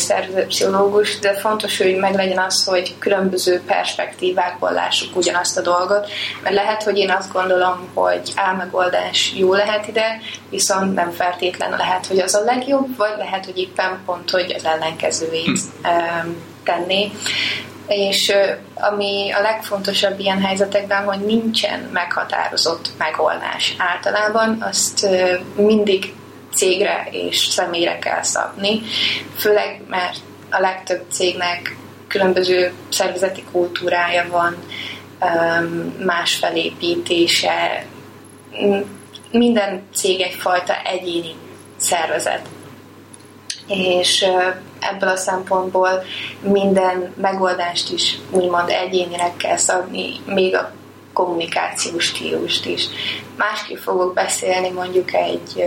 [0.48, 6.10] pszichológus, de fontos, hogy meglegyen az, hogy különböző perspektívákból lássuk ugyanazt a dolgot,
[6.44, 12.08] mert lehet, hogy én azt gondolom, hogy álmegoldás jó lehet ide, viszont nem feltétlen lehet,
[12.08, 16.30] hogy az a legjobb, vagy lehet, hogy éppen pont, hogy az ellenkezőjét hm.
[16.64, 17.12] tenni
[17.88, 18.34] és
[18.76, 23.76] ami a legfontosabb ilyen helyzetekben, hogy nincsen meghatározott megoldás.
[23.78, 25.08] Általában azt
[25.56, 26.14] mindig
[26.56, 28.82] cégre és személyre kell szabni,
[29.38, 30.18] főleg mert
[30.50, 31.76] a legtöbb cégnek
[32.08, 34.58] különböző szervezeti kultúrája van,
[36.06, 37.86] más felépítése,
[39.32, 41.36] minden cég egyfajta egyéni
[41.78, 42.48] szervezet
[43.68, 44.26] és
[44.80, 46.04] ebből a szempontból
[46.42, 50.72] minden megoldást is úgymond egyénileg kell szabni, még a
[51.14, 52.88] kommunikációs stílust is.
[53.36, 55.64] Másképp fogok beszélni mondjuk egy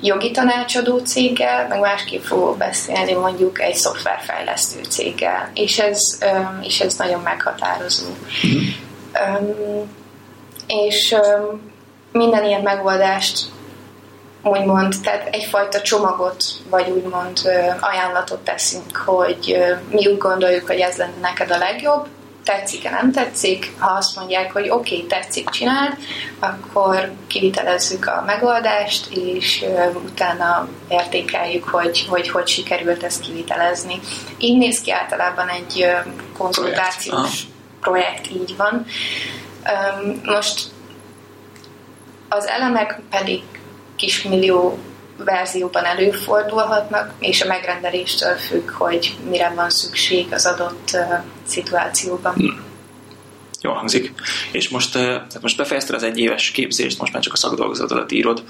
[0.00, 6.00] jogi tanácsadó céggel, meg másképp fogok beszélni mondjuk egy szoftverfejlesztő céggel, és ez,
[6.62, 8.06] és ez nagyon meghatározó.
[8.46, 9.80] Mm.
[10.66, 11.16] És
[12.12, 13.48] minden ilyen megoldást
[14.42, 17.38] úgymond, tehát egyfajta csomagot, vagy úgymond
[17.80, 22.06] ajánlatot teszünk, hogy mi úgy gondoljuk, hogy ez lenne neked a legjobb,
[22.44, 23.72] tetszik-e, nem tetszik.
[23.78, 25.96] Ha azt mondják, hogy oké, okay, tetszik, csináld,
[26.38, 34.00] akkor kivitelezzük a megoldást, és utána értékeljük, hogy, hogy hogy sikerült ezt kivitelezni.
[34.38, 35.86] Így néz ki általában egy
[36.38, 37.46] konzultációs
[37.80, 38.86] projekt, projekt így van.
[40.24, 40.70] Most
[42.28, 43.42] az elemek pedig
[44.02, 44.78] kismillió
[45.16, 52.34] verzióban előfordulhatnak, és a megrendeléstől függ, hogy mire van szükség az adott uh, szituációban.
[52.34, 52.70] Hmm.
[53.60, 54.12] Jó hangzik.
[54.52, 58.44] És most, tehát most befejezted az egyéves képzést, most már csak a szakdolgozatodat írod.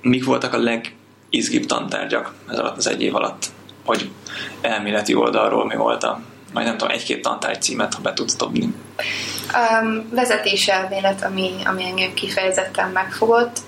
[0.00, 3.46] Mik voltak a legizgibb tantárgyak ez alatt az egy év alatt?
[3.84, 4.10] Hogy
[4.60, 6.20] elméleti oldalról mi volt a,
[6.52, 8.74] majd nem tudom, egy-két tantárgy címet, ha be tudsz dobni.
[9.82, 13.60] Um, vezetéselmélet, ami, ami engem kifejezetten megfogott.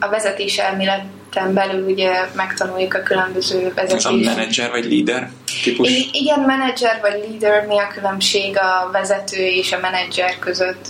[0.00, 4.04] A vezetéselméleten belül ugye megtanuljuk a különböző vezetés...
[4.04, 5.30] Ez a menedzser vagy líder
[5.62, 5.88] típus?
[5.88, 10.88] I- igen, menedzser vagy líder, mi a különbség a vezető és a menedzser között.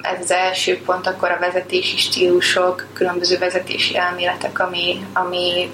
[0.00, 5.70] Ez az első pont, akkor a vezetési stílusok, különböző vezetési elméletek, ami, ami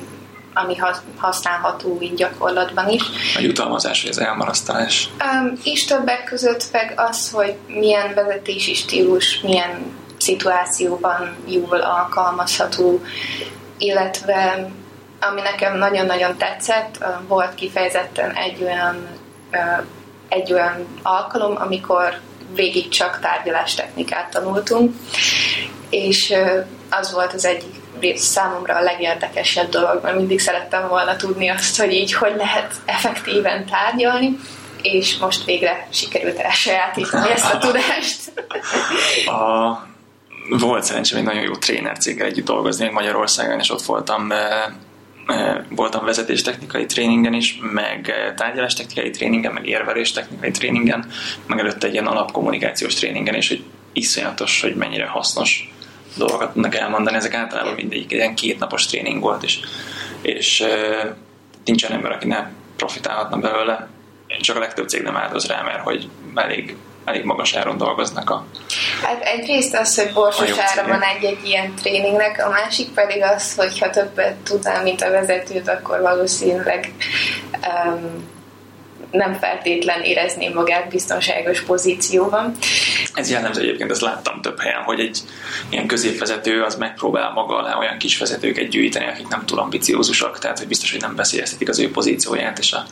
[0.55, 0.77] ami
[1.17, 3.03] használható így gyakorlatban is.
[3.37, 5.09] A jutalmazás vagy az elmarasztalás?
[5.43, 13.02] Um, és többek között meg az, hogy milyen vezetési stílus, milyen szituációban jól alkalmazható,
[13.78, 14.70] illetve
[15.20, 19.06] ami nekem nagyon-nagyon tetszett, volt kifejezetten egy olyan,
[20.28, 22.20] egy olyan alkalom, amikor
[22.54, 24.94] végig csak tárgyalástechnikát tanultunk,
[25.90, 26.35] és
[26.90, 27.78] az volt az egyik
[28.14, 33.66] számomra a legérdekesebb dolog, mert mindig szerettem volna tudni azt, hogy így hogy lehet effektíven
[33.66, 34.38] tárgyalni,
[34.83, 38.33] és most végre sikerült elsajátítani ezt a tudást.
[39.26, 39.89] A,
[40.59, 44.33] volt szerencsém egy nagyon jó tréner céggel együtt dolgozni Magyarországon, és ott voltam
[45.69, 51.07] voltam vezetéstechnikai tréningen is, meg tárgyalástechnikai tréningen, meg érveléstechnikai tréningen,
[51.47, 55.73] meg előtte egy ilyen alapkommunikációs tréningen is, hogy iszonyatos, hogy mennyire hasznos
[56.17, 57.17] dolgokat tudnak elmondani.
[57.17, 59.61] Ezek általában mindegyik ilyen kétnapos tréning volt, és,
[60.23, 60.65] és
[61.65, 63.89] nincsen ember, aki ne profitálhatna belőle.
[64.41, 66.77] Csak a legtöbb cég nem áldoz rá, mert hogy elég
[67.11, 68.46] elég magas áron dolgoznak a
[69.03, 73.79] Hát egyrészt az, hogy borsos ára van egy-egy ilyen tréningnek, a másik pedig az, hogy
[73.79, 76.92] ha többet tudnál, mint a vezetőt, akkor valószínűleg
[77.87, 78.29] um,
[79.11, 82.57] nem feltétlen érezni magát biztonságos pozícióban.
[83.14, 85.18] Ez jellemző egyébként, ezt láttam több helyen, hogy egy
[85.68, 90.59] ilyen középvezető az megpróbál maga alá olyan kis vezetőket gyűjteni, akik nem túl ambiciózusak, tehát
[90.59, 92.85] hogy biztos, hogy nem veszélyeztetik az ő pozícióját, és a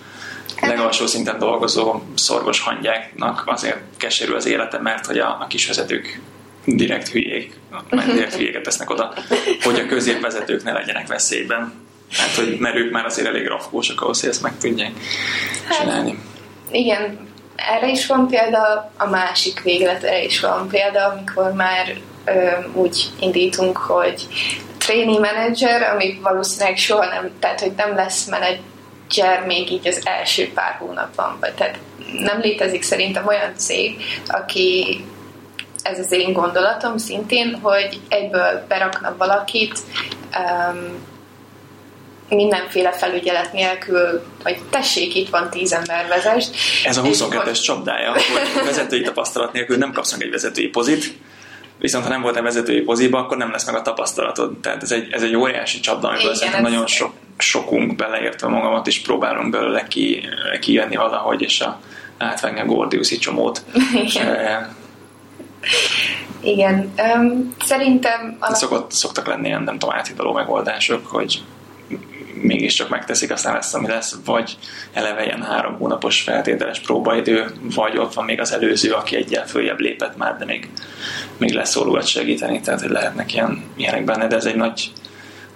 [0.61, 6.21] legalsó szinten dolgozó szorgos hangyáknak azért keserű az élete, mert hogy a, a kisvezetők
[6.65, 7.55] direkt hülyék,
[7.91, 9.13] mert direkt hülyéket tesznek oda,
[9.63, 11.73] hogy a középvezetők ne legyenek veszélyben.
[12.13, 14.93] Hát, hogy, mert ők már azért elég rafkósak ahhoz, hogy ezt meg tudják
[15.69, 16.19] hát, csinálni.
[16.71, 23.09] Igen, erre is van példa, a másik végletre is van példa, amikor már ö, úgy
[23.21, 24.27] indítunk, hogy
[24.79, 28.77] trainee manager, ami valószínűleg soha nem, tehát hogy nem lesz menedzser,
[29.09, 31.37] menedzser még így az első pár hónapban.
[31.41, 31.79] Vagy, tehát
[32.19, 35.05] nem létezik szerintem olyan cég, aki
[35.83, 39.79] ez az én gondolatom szintén, hogy egyből berakna valakit
[40.39, 41.07] um,
[42.29, 46.55] mindenféle felügyelet nélkül, hogy tessék, itt van tíz ember vezest.
[46.85, 48.23] Ez a 22-es csapdája, hogy
[48.65, 51.15] vezetői tapasztalat nélkül nem kapsz meg egy vezetői pozit,
[51.79, 54.57] viszont ha nem voltál vezetői poziba, akkor nem lesz meg a tapasztalatod.
[54.61, 59.01] Tehát ez egy, ez egy óriási csapda, amiből szerintem nagyon sok, sokunk beleértve magamat is
[59.01, 60.29] próbálunk belőle ki,
[60.61, 61.81] kijönni valahogy, és a,
[62.19, 63.65] átvenni a Gordiuszi csomót.
[64.05, 64.77] Igen.
[66.41, 66.93] Igen.
[67.17, 68.37] Um, szerintem...
[68.39, 68.57] Alap...
[68.57, 71.43] Szokott, szoktak lenni ilyen, nem tudom, áthidaló megoldások, hogy
[72.43, 74.57] mégiscsak megteszik, aztán lesz, ami lesz, vagy
[74.93, 79.79] eleve ilyen három hónapos feltételes próbaidő, vagy ott van még az előző, aki egyel följebb
[79.79, 80.69] lépett már, de még,
[81.37, 84.93] még leszólóat segíteni, tehát hogy lehetnek ilyen, ilyenek benne, de ez egy nagy,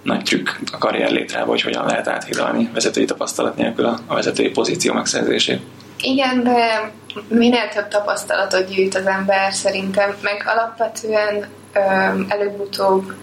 [0.01, 4.49] nagy trükk a karrier létrában, hogy hogyan lehet áthidalni vezetői tapasztalat nélkül a, a vezetői
[4.49, 5.61] pozíció megszerzését.
[6.01, 6.91] Igen, de
[7.27, 11.47] minél több tapasztalatot gyűjt az ember szerintem, meg alapvetően
[12.27, 13.13] előbb-utóbb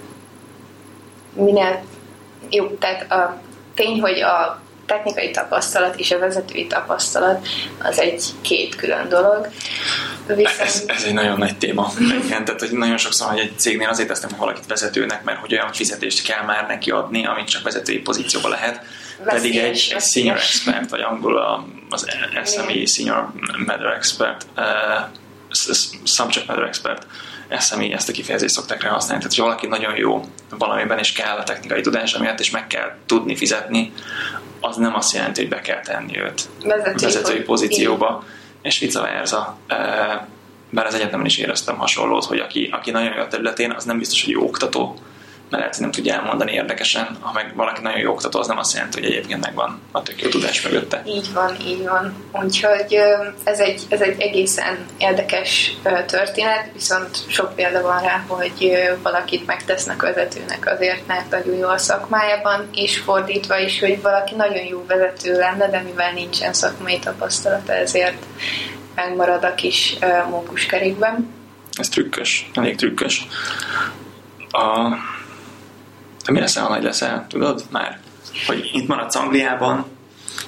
[1.33, 1.83] minél
[2.51, 3.40] jó, tehát a
[3.81, 7.47] tény, hogy a technikai tapasztalat és a vezetői tapasztalat
[7.83, 9.49] az egy két külön dolog.
[10.27, 10.61] Viszont...
[10.61, 11.93] Ez, ez egy nagyon nagy téma.
[12.25, 15.73] Igen, tehát hogy nagyon sokszor, hogy egy cégnél azért tesznek valakit vezetőnek, mert hogy olyan
[15.73, 18.81] fizetést kell már neki adni, amit csak vezetői pozícióba lehet.
[19.25, 22.07] Veszélyes, Pedig egy, egy senior expert, vagy angol az
[22.45, 23.33] SME senior
[23.66, 24.64] matter expert, uh,
[26.05, 27.07] subject matter expert,
[27.58, 29.22] SME ezt a kifejezést szokták rá használni.
[29.22, 30.24] Tehát, hogy valaki nagyon jó
[30.58, 33.92] valamiben, és kell a technikai tudás miatt, és meg kell tudni fizetni,
[34.60, 38.24] az nem azt jelenti, hogy be kell tenni őt vezetői, vezetői pozícióba,
[38.62, 39.56] és vice versa.
[40.70, 43.98] Bár az egyetemen is éreztem hasonlót, hogy aki, aki nagyon jó a területén, az nem
[43.98, 44.98] biztos, hogy jó oktató,
[45.50, 48.74] lehet, hogy nem tudja elmondani érdekesen, ha meg valaki nagyon jó oktató, az nem azt
[48.74, 51.02] jelenti, hogy egyébként megvan a tök jó tudás mögötte.
[51.06, 52.14] Így van, így van.
[52.44, 52.98] Úgyhogy
[53.44, 60.02] ez egy, ez egy egészen érdekes történet, viszont sok példa van rá, hogy valakit megtesznek
[60.02, 65.38] vezetőnek azért, mert nagyon jó a szakmájában, és fordítva is, hogy valaki nagyon jó vezető
[65.38, 68.24] lenne, de mivel nincsen szakmai tapasztalata, ezért
[68.94, 69.96] megmarad a kis
[70.30, 71.34] mókuskerékben.
[71.72, 73.26] Ez trükkös, elég trükkös.
[74.50, 74.94] A
[76.31, 77.27] te mi leszel, ha nagy leszel?
[77.29, 77.99] Tudod már?
[78.47, 79.87] Hogy itt maradsz Angliában,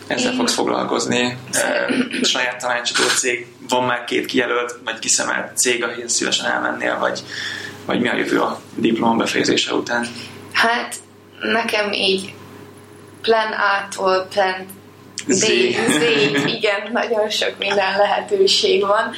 [0.07, 1.39] ezzel fogsz foglalkozni.
[1.53, 1.87] E,
[2.23, 7.23] saját tanácsadó cég, van már két kijelölt, vagy kiszemelt cég, ahhoz szívesen elmennél, vagy,
[7.87, 10.07] vagy mi a jövő a diploma befejezése után?
[10.53, 10.95] Hát
[11.41, 12.35] nekem így
[13.23, 14.67] plan A-tól plan
[15.27, 15.41] Z.
[15.41, 16.03] Z,
[16.47, 19.15] igen, nagyon sok minden lehetőség van.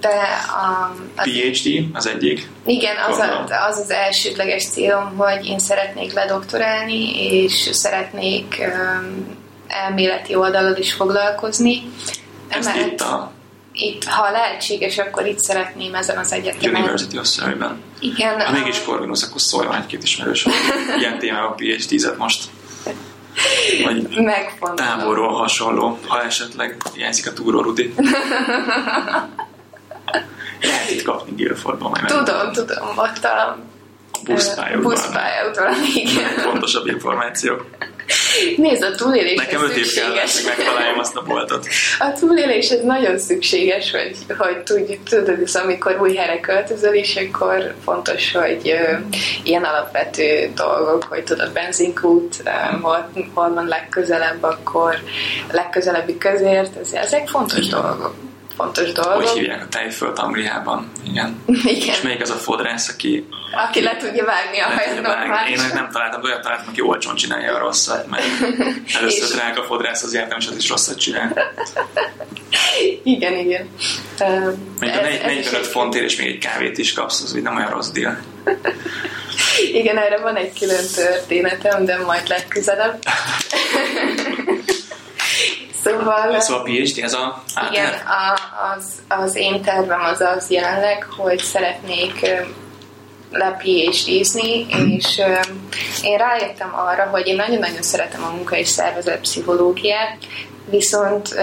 [0.00, 2.48] De a, a PhD az egyik?
[2.66, 9.36] Igen, az, a, az az elsődleges célom, hogy én szeretnék ledoktorálni, és szeretnék um,
[9.68, 11.82] elméleti oldalon is foglalkozni.
[12.48, 13.32] Ez Emellett, itt a
[13.76, 16.82] itt, ha lehetséges, akkor itt szeretném ezen az egyetemen.
[16.82, 17.82] University of Surrey-ben.
[18.00, 18.40] Igen.
[18.40, 20.46] Ha mégis Corvinus, akkor szóljon egy-két ismerős,
[20.98, 22.44] ilyen témában PhD-zet most.
[23.84, 24.08] Vagy
[24.74, 27.94] távolról hasonló, ha esetleg hiányzik a túró Rudi.
[30.60, 33.56] Lehet itt kapni Guildfordban Tudom, tudom, ott a
[34.24, 34.82] buszpályaudvaron.
[34.82, 36.38] Buszpályaudvaron, igen.
[36.38, 37.56] Fontosabb információ.
[38.56, 41.66] Nézd, a túlélés Nekem öt év kellett, hogy megtaláljam azt a boltot.
[41.98, 47.16] A túlélés ez nagyon szükséges, hogy, hogy tudj, tudod, ez amikor új helyre költözöl, és
[47.16, 48.98] akkor fontos, hogy uh,
[49.42, 54.94] ilyen alapvető dolgok, hogy tudod, benzinkút, uh, hol, hol van legközelebb, akkor
[55.52, 58.14] legközelebbi közért, ez, ezek fontos dolgok
[58.56, 59.12] fontos dolog.
[59.12, 61.42] Hogy hívják a tejfölt Angliában, igen.
[61.76, 61.94] igen.
[61.94, 63.26] És még az a fodrász, aki...
[63.68, 67.54] Aki le tudja vágni a hajat Én nem találtam, de olyat találtam, aki olcsón csinálja
[67.54, 68.24] a rosszat, mert
[68.98, 71.54] először drága fodrászhoz jártam, és az is rosszat csinál.
[73.02, 73.68] igen, igen.
[74.80, 78.18] Még a 45 fontért, és még egy kávét is kapsz, az nem olyan rossz deal.
[79.72, 83.02] Igen, erre van egy külön történetem, de majd legközelebb.
[85.84, 86.40] Szóval...
[86.40, 88.38] Szóval a PhD, ez a Igen, a,
[88.76, 92.26] az, az én tervem az az jelenleg, hogy szeretnék
[93.30, 95.20] le PhD-zni, és
[96.02, 100.16] én rájöttem arra, hogy én nagyon-nagyon szeretem a munka és szervezet pszichológiát,
[100.64, 101.34] viszont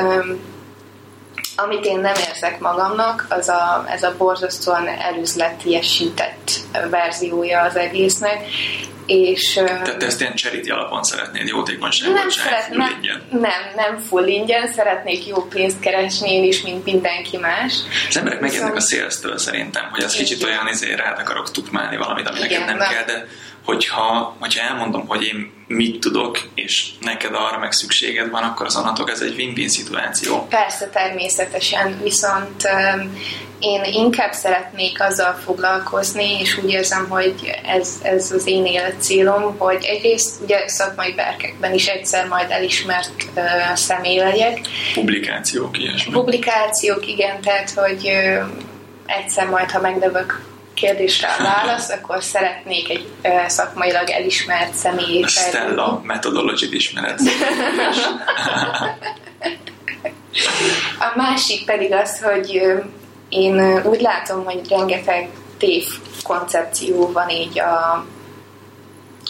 [1.55, 6.51] amit én nem érzek magamnak, az a, ez a borzasztóan elüzletiesített
[6.89, 8.43] verziója az egésznek,
[9.05, 13.21] és, Tehát te ezt ilyen charity alapon szeretnéd jótékonyságot nem szeret, full nem, ingyen?
[13.29, 17.73] Nem, nem full ingyen, szeretnék jó pénzt keresni én is, mint mindenki más.
[18.09, 22.27] Az emberek megjönnek a szélztől szerintem, hogy az kicsit olyan izé rád akarok tukmálni valamit,
[22.27, 23.27] ami neked nem kell, de
[23.65, 28.75] hogyha, hogyha elmondom, hogy én mit tudok, és neked arra meg szükséged van, akkor az
[28.75, 30.47] anatok ez egy win-win szituáció.
[30.49, 32.67] Persze, természetesen, viszont
[33.61, 37.33] én inkább szeretnék azzal foglalkozni, és úgy érzem, hogy
[37.65, 43.43] ez, ez az én életcélom, hogy egyrészt ugye szakmai berkekben is egyszer majd elismert uh,
[43.75, 44.59] személy legyek.
[44.93, 46.11] Publikációk, ilyesmi.
[46.11, 48.47] Publikációk, igen, tehát, hogy uh,
[49.05, 50.41] egyszer majd, ha megnövök
[50.81, 53.07] kérdésre a válasz, akkor szeretnék egy
[53.47, 55.25] szakmailag elismert személyt.
[55.25, 57.19] A Stella methodology ismered.
[60.99, 62.61] a másik pedig az, hogy
[63.29, 65.83] én úgy látom, hogy rengeteg tév
[66.23, 68.05] koncepció van így a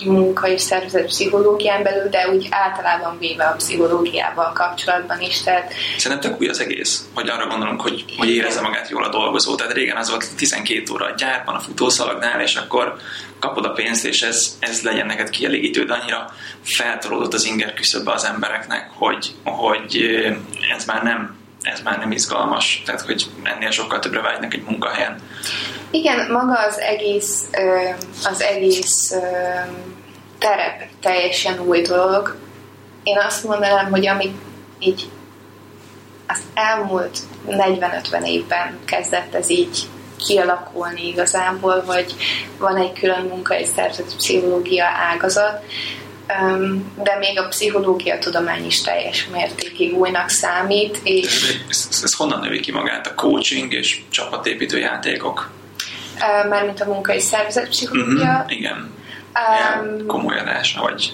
[0.05, 5.41] munka és szervezet pszichológián belül, de úgy általában véve a pszichológiával kapcsolatban is.
[5.41, 5.73] Tehát...
[5.97, 9.55] Szerintem tök új az egész, hogy arra gondolunk, hogy, hogy érezze magát jól a dolgozó.
[9.55, 12.95] Tehát régen az volt 12 óra a gyárban, a futószalagnál, és akkor
[13.39, 18.11] kapod a pénzt, és ez, ez legyen neked kielégítő, de annyira feltolódott az inger küszöbbe
[18.11, 19.95] az embereknek, hogy, hogy
[20.77, 25.21] ez már nem ez már nem izgalmas, tehát hogy ennél sokkal többre vágynak egy munkahelyen.
[25.91, 27.49] Igen, maga az egész,
[28.23, 29.15] az egész
[30.37, 32.35] terep teljesen új dolog.
[33.03, 34.35] Én azt mondanám, hogy amit
[34.79, 35.09] így
[36.27, 42.15] az elmúlt 40-50 évben kezdett ez így kialakulni igazából, hogy
[42.57, 43.69] van egy külön munka és
[44.17, 45.63] pszichológia ágazat,
[47.03, 50.99] de még a pszichológia tudomány is teljes mértékig újnak számít.
[51.03, 55.51] És ez, ez, ez honnan növi ki magát a coaching és csapatépítő játékok?
[56.49, 58.23] Mármint a munkai szervezetpszichológia.
[58.23, 58.93] Uh-huh, igen.
[59.81, 61.13] Um, komoly adása, vagy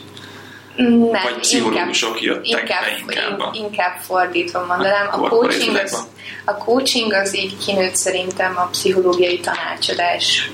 [0.77, 3.53] nem, vagy pszichológusok jöttek inkább, be inkább.
[3.53, 5.07] Inkább fordítva mondanám.
[5.11, 6.07] A coaching, az,
[6.45, 10.51] a coaching az így kinőtt szerintem a pszichológiai tanácsadás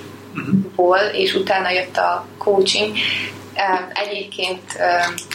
[0.76, 1.20] uh-huh.
[1.20, 2.96] és utána jött a coaching.
[3.94, 4.62] Egyébként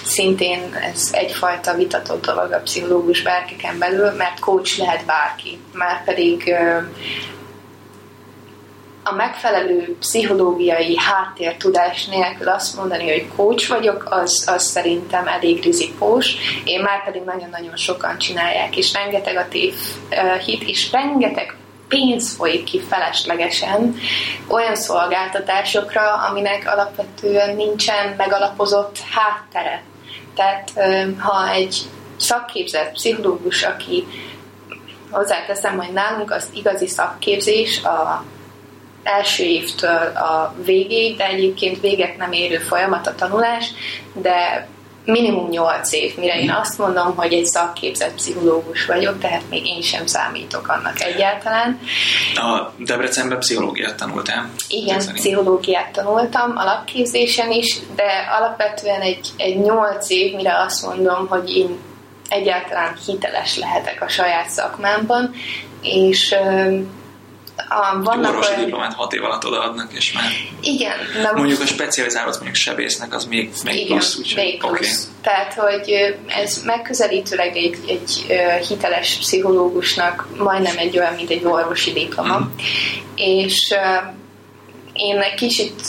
[0.05, 6.55] szintén ez egyfajta vitatott dolog a pszichológus bárkiken belül, mert coach lehet bárki, már pedig
[9.03, 16.35] a megfelelő pszichológiai háttértudás nélkül azt mondani, hogy coach vagyok, az, az szerintem elég rizikós.
[16.65, 19.75] Én már pedig nagyon-nagyon sokan csinálják, és rengeteg a tév
[20.45, 21.57] hit, és rengeteg
[21.89, 23.97] pénz folyik ki feleslegesen
[24.49, 29.83] olyan szolgáltatásokra, aminek alapvetően nincsen megalapozott háttere.
[30.35, 30.73] Tehát
[31.19, 31.79] ha egy
[32.17, 34.07] szakképzett pszichológus, aki
[35.11, 38.25] hozzáteszem, hogy nálunk az igazi szakképzés a
[39.03, 43.71] első évtől a végéig, de egyébként véget nem érő folyamat a tanulás,
[44.13, 44.69] de
[45.11, 49.83] minimum 8 év, mire én azt mondom, hogy egy szakképzett pszichológus vagyok, tehát még én
[49.83, 51.81] sem számítok annak egyáltalán.
[52.35, 54.51] A Debrecenben pszichológiát tanultál?
[54.69, 61.57] Igen, pszichológiát tanultam alapképzésen is, de alapvetően egy, egy 8 év, mire azt mondom, hogy
[61.57, 61.79] én
[62.29, 65.35] egyáltalán hiteles lehetek a saját szakmámban,
[65.83, 66.35] és
[67.69, 68.65] a, vannak orvosi olyan...
[68.65, 70.25] diplomát hat év alatt odaadnak, és már
[70.61, 74.79] igen, de mondjuk a specializálódsz mondjuk sebésznek, az még, még igen, plusz, úgyhogy még plusz.
[74.79, 74.89] Okay.
[75.23, 78.37] Tehát, hogy ez megközelítőleg egy, egy
[78.69, 82.39] hiteles pszichológusnak majdnem egy olyan, mint egy orvosi diploma.
[82.39, 82.43] Mm.
[83.15, 83.75] És
[84.93, 85.83] én egy kicsit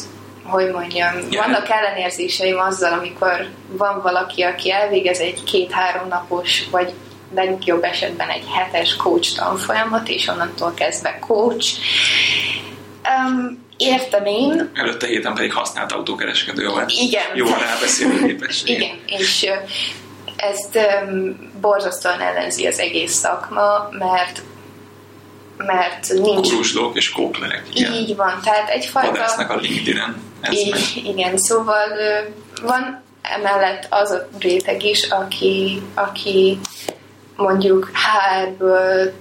[0.44, 1.46] hogy mondjam, yeah.
[1.46, 6.94] vannak ellenérzéseim azzal, amikor van valaki, aki elvégez egy két-három napos, vagy
[7.36, 11.78] legjobb esetben egy hetes coach tanfolyamat, és onnantól kezdve coach.
[13.28, 14.70] Um, értem én.
[14.74, 16.92] Előtte héten pedig használt autókereskedő volt.
[16.92, 17.36] Igen.
[17.36, 18.70] Jó rábeszélő képesség.
[18.70, 19.50] Igen, és
[20.36, 24.42] ezt um, borzasztóan ellenzi az egész szakma, mert
[25.66, 26.50] mert nincs...
[26.50, 27.64] Kuruslók és kóklerek.
[27.74, 27.94] Igen.
[27.94, 29.12] Így van, tehát egyfajta...
[29.12, 30.22] Vadásznak a LinkedIn-en.
[30.52, 31.88] Így, igen, szóval
[32.62, 36.60] van emellett az a réteg is, aki, aki
[37.40, 39.14] mondjuk HR-ből,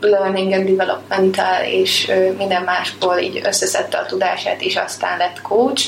[0.00, 5.84] learning and development és minden másból így összeszedte a tudását, és aztán lett coach.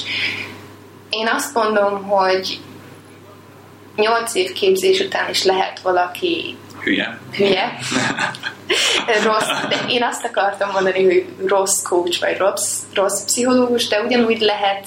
[1.10, 2.60] Én azt mondom, hogy
[3.96, 7.18] nyolc év képzés után is lehet valaki hülye.
[7.32, 7.78] Hülye.
[9.24, 14.40] rossz, de én azt akartam mondani, hogy rossz coach, vagy rossz, rossz pszichológus, de ugyanúgy
[14.40, 14.86] lehet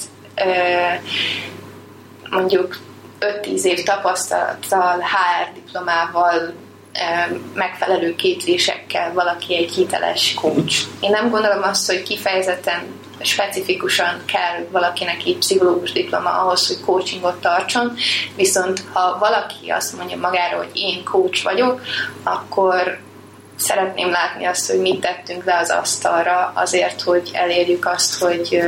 [2.29, 2.77] mondjuk
[3.19, 6.53] 5-10 év tapasztalattal, HR diplomával,
[7.53, 10.85] megfelelő képzésekkel valaki egy hiteles coach.
[10.99, 12.83] Én nem gondolom azt, hogy kifejezetten
[13.21, 17.95] specifikusan kell valakinek egy pszichológus diploma ahhoz, hogy coachingot tartson,
[18.35, 21.81] viszont ha valaki azt mondja magára, hogy én coach vagyok,
[22.23, 22.99] akkor
[23.55, 28.59] szeretném látni azt, hogy mit tettünk le az asztalra azért, hogy elérjük azt, hogy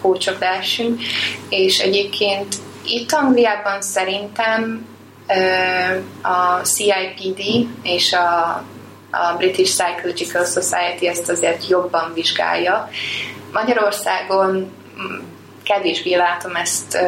[0.00, 1.00] coachok lehessünk,
[1.48, 2.54] és egyébként
[2.84, 4.86] itt Angliában szerintem
[6.22, 8.64] a CIPD és a,
[9.10, 12.88] a British Psychological Society ezt azért jobban vizsgálja.
[13.52, 15.18] Magyarországon mm,
[15.64, 16.98] kevésbé látom ezt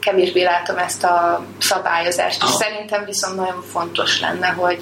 [0.00, 4.78] kevésbé látom ezt a szabályozást, és szerintem viszont nagyon fontos lenne, hogy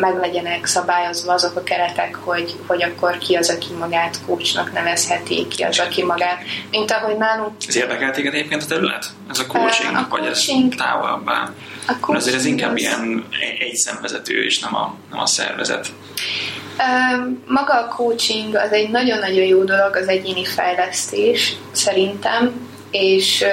[0.00, 5.62] meglegyenek szabályozva azok a keretek, hogy, hogy akkor ki az, aki magát coachnak nevezheti, ki
[5.62, 7.52] az, aki magát, mint ahogy nálunk...
[7.68, 9.06] Ez érdekelt téged egyébként a terület?
[9.30, 10.44] Ez a coaching, a vagy ez
[10.76, 11.50] távolabbá?
[11.86, 12.80] A azért ez inkább az...
[12.80, 13.26] ilyen
[13.58, 15.88] egy szemvezető, és nem a, nem a szervezet.
[17.46, 23.44] Maga a coaching az egy nagyon-nagyon jó dolog, az egyéni fejlesztés szerintem, és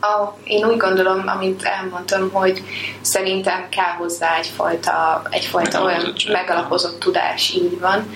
[0.00, 2.62] a, én úgy gondolom, amit elmondtam, hogy
[3.00, 8.14] szerintem kell hozzá egyfajta, egyfajta olyan megalapozott tudás, így van.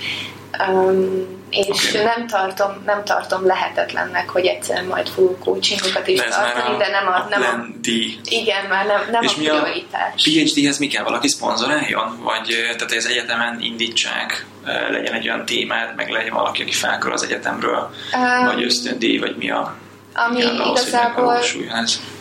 [0.68, 2.03] Um, és okay.
[2.03, 7.07] nem, tartom, nem tartom lehetetlennek, hogy egyszer majd full coachingokat is de tartani, de nem
[7.07, 7.89] a, a, nem a
[8.24, 10.24] igen, már nem, nem és a prioritás.
[10.24, 11.05] Mi a PhD-hez mi kell?
[11.05, 12.18] Valaki szponzoráljon?
[12.22, 14.47] Vagy tehát az egyetemen indítsák,
[14.91, 19.37] legyen egy olyan témád, meg legyen valaki, aki felkör az egyetemről, um, vagy ösztöndíj, vagy
[19.37, 19.74] mi a
[20.15, 21.39] ami Igen, igazából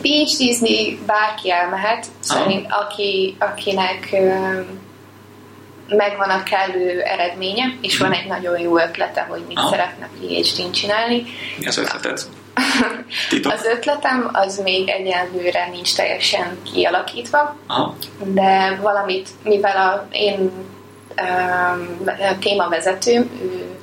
[0.01, 4.15] PhD-zni bárki elmehet, szerint, aki, akinek
[5.87, 9.69] megvan a kellő eredménye, és van egy nagyon jó ötlete, hogy mit Aha.
[9.69, 11.23] szeretne PhD-n csinálni.
[11.57, 12.19] Mi az ötleted?
[13.55, 17.95] az ötletem az még egyenlőre nincs teljesen kialakítva, Aha.
[18.17, 20.51] de valamit, mivel a, én
[22.05, 23.79] a témavezetőm, ő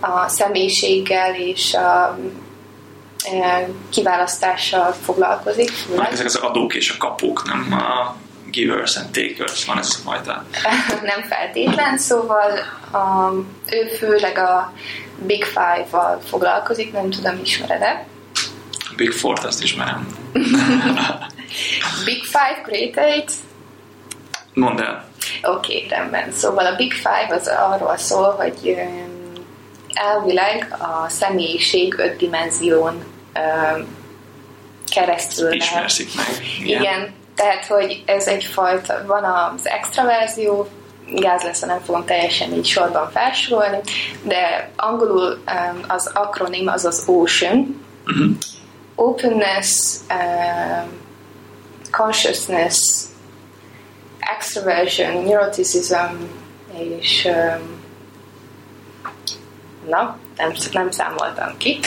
[0.00, 2.18] a személyiséggel és a
[3.90, 5.70] kiválasztással foglalkozik.
[5.70, 6.12] Főleg.
[6.12, 8.16] Ezek az adók és a kapók, nem a
[8.50, 10.44] givers and takers, van ez a fajta.
[11.12, 12.50] Nem feltétlen, szóval
[12.92, 13.32] a,
[13.70, 14.72] ő főleg a
[15.26, 18.06] Big Five-val foglalkozik, nem tudom, ismered-e?
[18.96, 20.06] Big Four-t azt ismerem.
[22.04, 23.32] Big Five, Great Eight?
[24.54, 25.04] Mondd el.
[25.42, 26.32] Oké, okay, rendben.
[26.32, 28.76] Szóval a Big Five az arról szól, hogy
[29.92, 33.04] elvileg a személyiség öt dimenzión
[34.88, 36.26] keresztül Ismerszik meg.
[36.60, 36.80] Igen.
[36.80, 40.68] Igen, tehát, hogy ez egyfajta, van az extraverzió,
[41.14, 43.78] gáz lesz, nem fogom teljesen így sorban felsorolni,
[44.22, 45.42] de angolul
[45.88, 48.36] az akronim az az OCEAN, uh-huh.
[48.94, 51.00] Openness, um,
[51.90, 52.78] Consciousness,
[54.36, 55.94] Extroversion, Neuroticism,
[56.78, 57.80] és um,
[59.88, 61.78] na, nem, nem számoltam ki,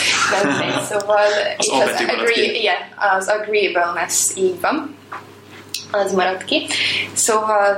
[0.43, 1.25] nem szóval
[1.57, 2.75] az, az, agree, igen,
[3.17, 4.95] az agreeableness így van,
[5.91, 6.67] az maradt ki.
[7.13, 7.77] Szóval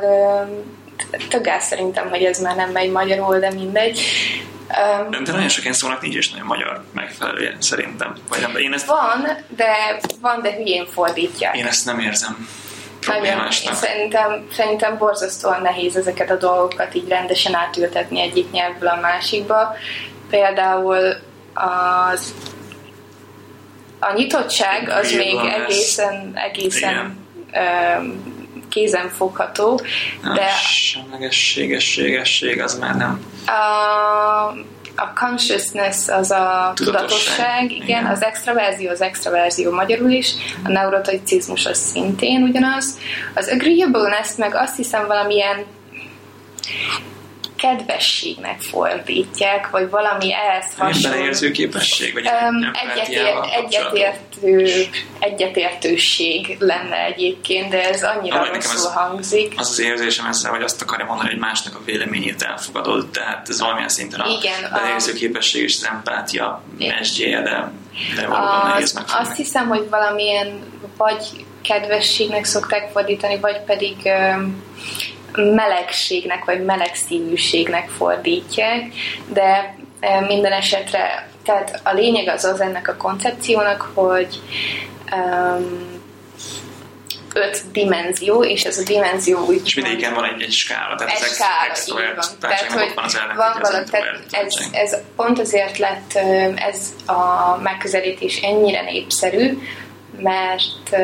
[1.29, 4.01] töggáz szerintem, hogy ez már nem megy magyarul, de mindegy.
[4.67, 8.13] Um, de nagyon sok ilyen szónak nincs is nagyon magyar megfelelően, szerintem.
[8.29, 8.85] Vagy nem, de én ezt...
[8.85, 11.57] Van, de van, de hülyén fordítják.
[11.57, 12.47] Én ezt nem érzem
[13.07, 19.75] nagyon, szerintem, szerintem borzasztóan nehéz ezeket a dolgokat így rendesen átültetni egyik nyelvből a másikba.
[20.29, 21.15] Például
[21.53, 22.33] az
[23.99, 27.17] a nyitottság az még egészen, egészen
[28.69, 29.81] kézenfogható,
[30.21, 30.41] de...
[30.41, 33.25] A semlegességességesség az már nem.
[33.45, 33.51] A,
[34.95, 40.69] a consciousness az a tudatosság, tudatosság igen, igen, az extraverzió az extraverzió magyarul is, a
[40.69, 42.99] neuroticizmus az szintén ugyanaz.
[43.33, 45.65] Az agreeableness meg azt hiszem valamilyen
[47.57, 51.09] kedvességnek fordítják, vagy valami ehhez hasonló.
[51.09, 54.85] Beleérző képesség, vagy um, egyetért, egyetértő,
[55.19, 59.53] egyetértőség lenne egyébként, de ez annyira ah, rosszul az, hangzik.
[59.57, 63.59] Az az érzésem ezzel, hogy azt akarja mondani, hogy másnak a véleményét elfogadod, tehát ez
[63.59, 67.71] valamilyen szinten a Igen, beleérző képesség és az empátia mesdjéje, de,
[68.15, 69.27] de valóban nehéz megfogni.
[69.27, 70.59] Azt hiszem, hogy valamilyen
[70.97, 74.63] vagy kedvességnek szokták fordítani, vagy pedig um,
[75.37, 78.93] melegségnek vagy melegszívűségnek fordítják,
[79.27, 84.39] de e, minden esetre, tehát a lényeg az az ennek a koncepciónak, hogy
[85.15, 85.97] um,
[87.37, 89.61] öt dimenzió, és ez a dimenzió úgy...
[89.65, 93.57] És mindegyiken van egy, egy skála, tehát egy skála, extrovert tehát, hogy van, az van
[93.61, 96.13] valami, tehát ez, ez pont azért lett
[96.55, 99.59] ez a megközelítés ennyire népszerű,
[100.19, 100.97] mert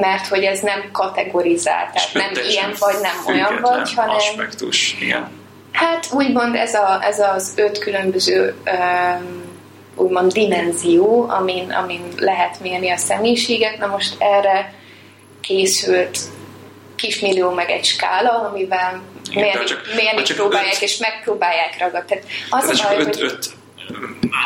[0.00, 4.16] mert hogy ez nem kategorizál, tehát nem ilyen vagy, nem olyan vagy, hanem...
[4.16, 5.30] aspektus, igen.
[5.72, 9.42] Hát úgymond ez, a, ez az öt különböző um,
[9.94, 13.78] úgymond dimenzió, amin, amin lehet mérni a személyiséget.
[13.78, 14.74] Na most erre
[15.40, 16.18] készült
[16.96, 22.06] kismillió meg egy skála, amivel Igen, mérni, csak, mérni csak próbálják, öt, és megpróbálják ragadni.
[22.06, 23.22] Tehát az a baj, öt, hogy...
[23.22, 23.50] öt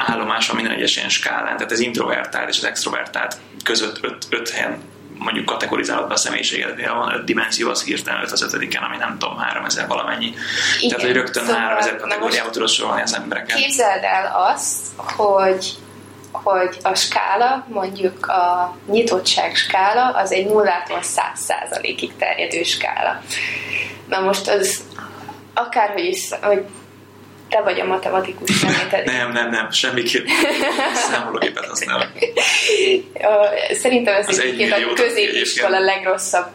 [0.06, 4.50] állomás van minden egyes ilyen skálán, tehát ez introvertált és az extrovertált között öt, öt
[4.50, 4.82] helyen
[5.18, 9.18] mondjuk kategorizálod be a személyiséget, van öt dimenzió, az hirtelen öt az ötödiken, ami nem
[9.18, 10.26] tudom, 3000 valamennyi.
[10.80, 13.56] Igen, Tehát, hogy rögtön szóval 3000 kategóriába tudod sorolni az embereket.
[13.56, 14.86] Képzeld el azt,
[15.16, 15.76] hogy
[16.44, 23.22] hogy a skála, mondjuk a nyitottság skála, az egy nullától száz százalékig terjedő skála.
[24.08, 24.84] Na most az
[25.54, 26.64] akárhogy is, hogy
[27.48, 28.72] te vagy a matematikus, nem
[29.04, 30.26] Nem, nem, nem, semmiképp
[31.10, 32.08] számológépet használok.
[33.82, 36.48] Szerintem ez az egy a középiskola legrosszabb...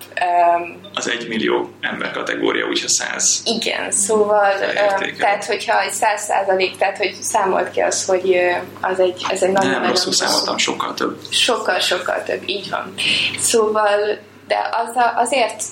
[0.58, 3.42] Um, az egy millió ember kategória, úgyha száz.
[3.46, 8.38] Igen, szóval, um, tehát hogyha egy száz százalék, tehát hogy számolt ki az, hogy
[8.82, 9.72] az egy, ez egy nagyon...
[9.72, 11.20] Nem, rosszul számoltam, sokkal több.
[11.30, 12.94] Sokkal, sokkal több, így van.
[13.40, 15.64] Szóval, de az a, azért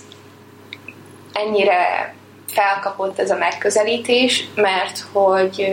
[1.33, 2.13] ennyire
[2.51, 5.67] felkapott ez a megközelítés, mert hogy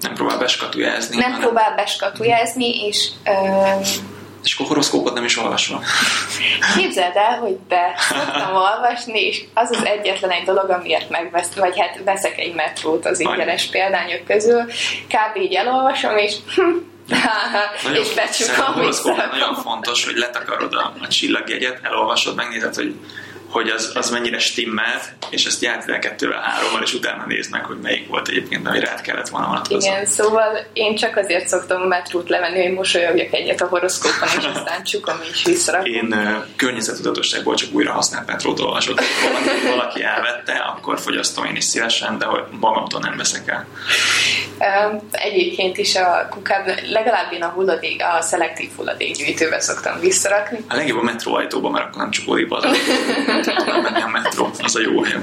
[0.00, 1.16] nem próbál beskatujázni.
[1.16, 1.40] Nem hanem...
[1.40, 3.08] próbál beskatujázni, és
[4.44, 5.80] és akkor horoszkópot nem is olvasom.
[6.76, 11.80] Képzeld el, hogy be szoktam olvasni, és az az egyetlen egy dolog, amiért megvesz, vagy
[11.80, 14.64] hát veszek egy metrót az ingyenes példányok közül,
[15.08, 15.36] kb.
[15.36, 16.34] így elolvasom, és
[17.84, 18.74] nagyon, és becsukom
[19.30, 22.94] Nagyon fontos, hogy letakarod a, a csillagjegyet, elolvasod, megnézed, hogy
[23.54, 27.76] hogy az, az mennyire stimmelt, és ezt játszik kettővel, hárommal, és utána nézd meg, hogy
[27.82, 29.90] melyik volt egyébként, ami rád kellett volna vonatkozni.
[29.90, 34.44] Igen, szóval én csak azért szoktam a metrót levenni, hogy mosolyogjak egyet a horoszkópon, és
[34.54, 35.92] aztán csukom is visszarakom.
[35.92, 39.00] Én uh, környezettudatosságból csak újra használt metrót olvasok.
[39.22, 43.66] Valaki, valaki elvette, akkor fogyasztom én is szívesen, de hogy magamtól nem veszek el.
[45.10, 50.64] Egyébként is a kukában, legalább én a hulladék, a szelektív hulladékgyűjtőbe szoktam visszarakni.
[50.68, 52.56] A legjobb a metróajtóban, mert akkor nem csukódik be
[53.82, 55.22] menni a metró, az a jó hely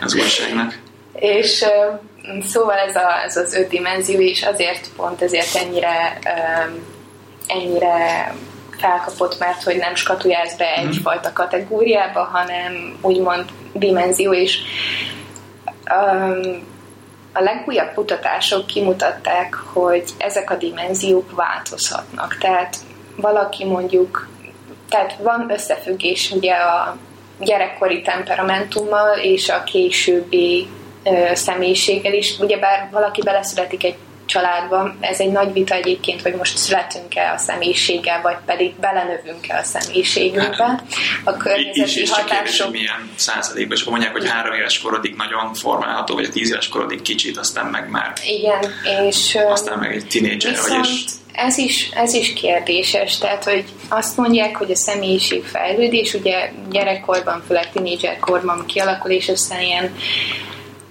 [0.00, 0.78] az újságnak.
[1.12, 1.64] És
[2.42, 6.18] szóval ez, a, ez az öt dimenzió, és azért pont ezért ennyire
[7.46, 8.34] ennyire
[8.78, 10.88] felkapott, mert hogy nem skatujáz be mhm.
[10.88, 14.58] egyfajta kategóriába, hanem úgymond dimenzió, és
[15.90, 16.72] um,
[17.32, 22.36] a legújabb kutatások kimutatták, hogy ezek a dimenziók változhatnak.
[22.38, 22.76] Tehát
[23.16, 24.28] valaki mondjuk,
[24.88, 26.96] tehát van összefüggés ugye a
[27.38, 30.66] gyerekkori temperamentummal és a későbbi
[31.04, 32.38] ö, személyiséggel is.
[32.38, 38.20] Ugyebár valaki beleszületik egy családban, ez egy nagy vita egyébként, hogy most születünk-e a személyiséggel,
[38.22, 40.64] vagy pedig belenövünk-e a személyiségünkbe.
[40.64, 40.82] Hát,
[41.24, 42.30] a környezeti is, hatások...
[42.30, 46.28] Kérdés, hogy milyen százalékban, és akkor mondják, hogy három éves korodig nagyon formálható, vagy a
[46.28, 48.12] tíz éves korodig kicsit, aztán meg már...
[48.24, 48.72] Igen,
[49.06, 49.38] és...
[49.48, 51.04] Aztán meg egy tinédzser, vagy és
[51.34, 57.42] ez is, ez is kérdéses, tehát hogy azt mondják, hogy a személyiség fejlődés, ugye gyerekkorban,
[57.46, 59.94] főleg tinédzserkorban kialakul, és aztán ilyen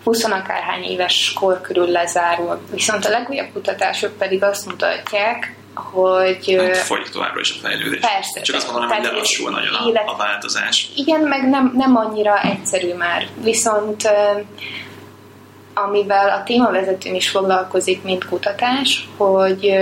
[0.04, 2.62] 20 akárhány éves kor körül lezárul.
[2.72, 6.56] Viszont a legújabb kutatások pedig azt mutatják, hogy...
[6.58, 8.00] Hát folyik továbbra is a fejlődés.
[8.00, 8.41] Persze.
[8.41, 10.08] Csak azt mondanom, hogy lelassul nagyon élet...
[10.08, 10.89] a, a változás.
[10.96, 13.28] Igen, meg nem, nem annyira egyszerű már.
[13.44, 14.10] Viszont
[15.74, 19.74] amivel a témavezetőm is foglalkozik, mint kutatás, hogy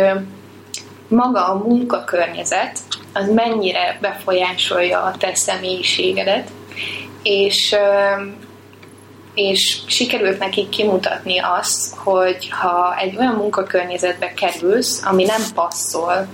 [1.12, 2.80] maga a munkakörnyezet
[3.14, 6.52] az mennyire befolyásolja a te személyiségedet,
[7.24, 7.76] és
[9.34, 16.28] és sikerült nekik kimutatni azt, hogy ha egy olyan munkakörnyezetbe kerülsz, ami nem passzol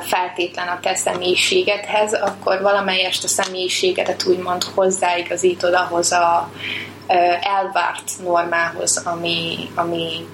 [0.00, 6.50] feltétlen a te személyiségedhez, akkor valamelyest a személyiségedet úgymond hozzáigazítod ahhoz a
[7.40, 10.26] elvárt normához, ami, ami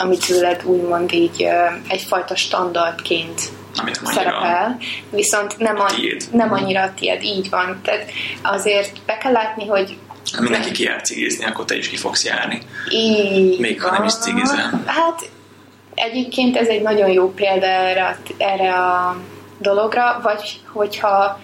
[0.00, 1.46] ami tőled úgymond így
[1.88, 3.40] egyfajta standardként
[3.76, 4.78] Amit szerepel,
[5.10, 5.90] viszont nem, a,
[6.32, 7.80] nem annyira a tiéd, így van.
[7.82, 8.10] Tehát
[8.42, 9.96] azért be kell látni, hogy
[10.36, 12.62] ha mindenki kijár cigizni, akkor te is ki fogsz járni.
[12.90, 13.90] Így Még van.
[13.90, 14.82] ha nem is cigizel.
[14.86, 15.30] Hát
[15.94, 19.16] egyébként ez egy nagyon jó példa erre, erre a
[19.58, 21.40] dologra, vagy hogyha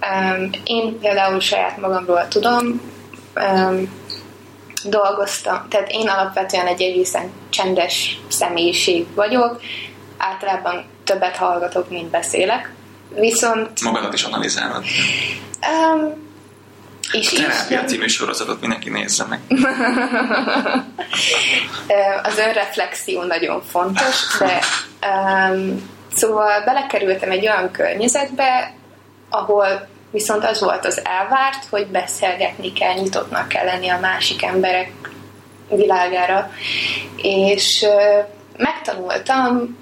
[0.00, 2.80] um, én például saját magamról tudom,
[3.34, 3.88] um,
[4.88, 9.60] dolgoztam, tehát én alapvetően egy egészen csendes személyiség vagyok,
[10.16, 12.72] általában többet hallgatok, mint beszélek,
[13.14, 13.80] viszont...
[13.80, 14.84] Magadat is analizálod.
[15.94, 16.24] Um,
[17.12, 19.40] és a terápia című sorozatot mindenki nézze meg.
[22.22, 24.60] az önreflexió nagyon fontos, de
[25.06, 28.74] um, szóval belekerültem egy olyan környezetbe,
[29.30, 34.90] ahol viszont az volt az elvárt, hogy beszélgetni kell, nyitottnak kell lenni a másik emberek
[35.68, 36.50] világára.
[37.16, 37.86] És
[38.56, 39.76] megtanultam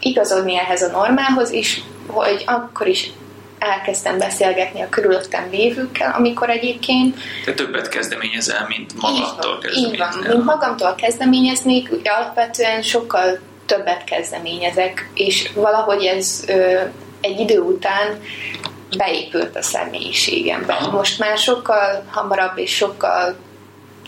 [0.00, 3.10] igazodni ehhez a normához is, hogy akkor is
[3.58, 7.16] elkezdtem beszélgetni a körülöttem lévőkkel, amikor egyébként...
[7.44, 9.92] Te többet kezdeményezel, mint magamtól kezdeményezel.
[9.92, 16.80] Így van, mint magamtól kezdeményeznék, ugye alapvetően sokkal többet kezdeményezek, és valahogy ez ö,
[17.20, 18.20] egy idő után
[18.96, 20.78] beépült a személyiségembe.
[20.90, 23.36] Most már sokkal hamarabb és sokkal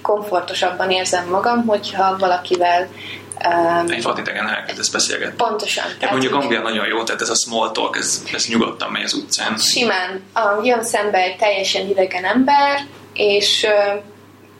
[0.02, 2.88] komfortosabban érzem magam, hogyha valakivel
[3.46, 5.36] Um, egy vadidegen elkezdesz beszélgetni.
[5.36, 5.84] Pontosan.
[6.00, 9.14] Ja, mondjuk Anglia nagyon jó, tehát ez a small talk, ez, ez nyugodtan megy az
[9.14, 9.56] utcán.
[9.56, 10.22] Simán.
[10.32, 13.66] A, jön szembe egy teljesen idegen ember, és,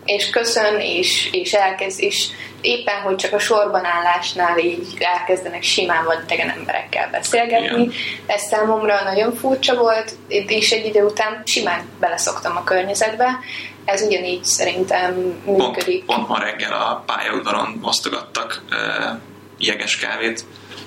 [0.08, 2.26] és köszön, és, és elkezd, és
[2.60, 7.82] éppen, hogy csak a sorban állásnál így elkezdenek simán vagy idegen emberekkel beszélgetni.
[7.82, 7.92] Igen.
[8.26, 13.38] Ez számomra nagyon furcsa volt, és egy idő után simán beleszoktam a környezetbe,
[13.84, 16.04] ez ugyanígy szerintem működik.
[16.04, 19.18] Pont, pont ma reggel a pályaudvaron osztogattak uh,
[19.58, 20.44] jeges kávét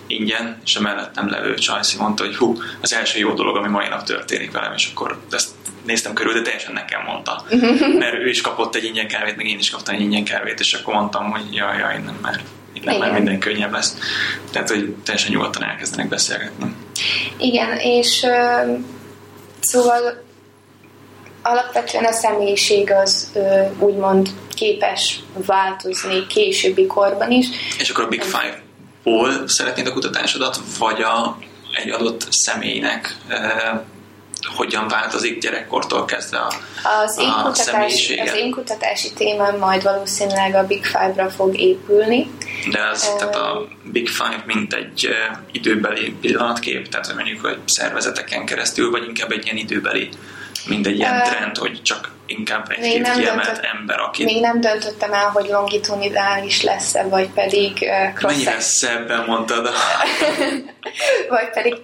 [0.08, 3.88] ingyen, és a mellettem levő Csajci mondta, hogy hú, az első jó dolog, ami mai
[3.88, 5.50] nap történik velem, és akkor ezt
[5.86, 7.46] néztem körül, de teljesen nekem mondta.
[8.00, 10.74] Mert ő is kapott egy ingyen kávét, meg én is kaptam egy ingyen kávét, és
[10.74, 12.42] akkor mondtam, hogy jaj, jaj, nem már
[12.84, 13.98] nem már minden könnyebb lesz.
[14.52, 16.76] Tehát, hogy teljesen nyugodtan elkezdenek beszélgetni.
[17.38, 18.80] Igen, és uh,
[19.60, 20.24] szóval
[21.42, 27.48] alapvetően a személyiség az ö, úgymond képes változni későbbi korban is.
[27.80, 31.38] És akkor a Big Five-ból szeretnéd a kutatásodat, vagy a,
[31.74, 33.36] egy adott személynek ö,
[34.46, 36.54] hogyan változik gyerekkortól kezdve a,
[37.04, 42.30] az én, a kutatás, az én kutatási témám majd valószínűleg a Big Five-ra fog épülni.
[42.72, 45.10] De az, um, tehát a Big Five mint egy
[45.52, 50.10] időbeli pillanatkép, tehát hogy mondjuk, hogy szervezeteken keresztül, vagy inkább egy ilyen időbeli,
[50.66, 54.24] mint egy ilyen uh, trend, hogy csak inkább egy-két kiemelt döntött, ember, aki...
[54.24, 59.70] Még nem döntöttem el, hogy longitudinális lesz-e, vagy pedig uh, cross Mennyire szebben mondtad?
[61.30, 61.76] vagy pedig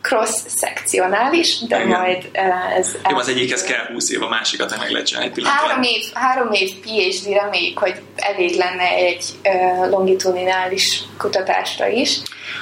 [0.00, 1.88] cross-szekcionális, de Igen.
[1.88, 2.96] majd uh, ez...
[3.10, 6.52] Jó, az egyikhez kell 20 év, a másikat meg lehet csinálni egy három év, három
[6.52, 12.18] év PhD reméljük, hogy elég lenne egy uh, longitudinális kutatásra is,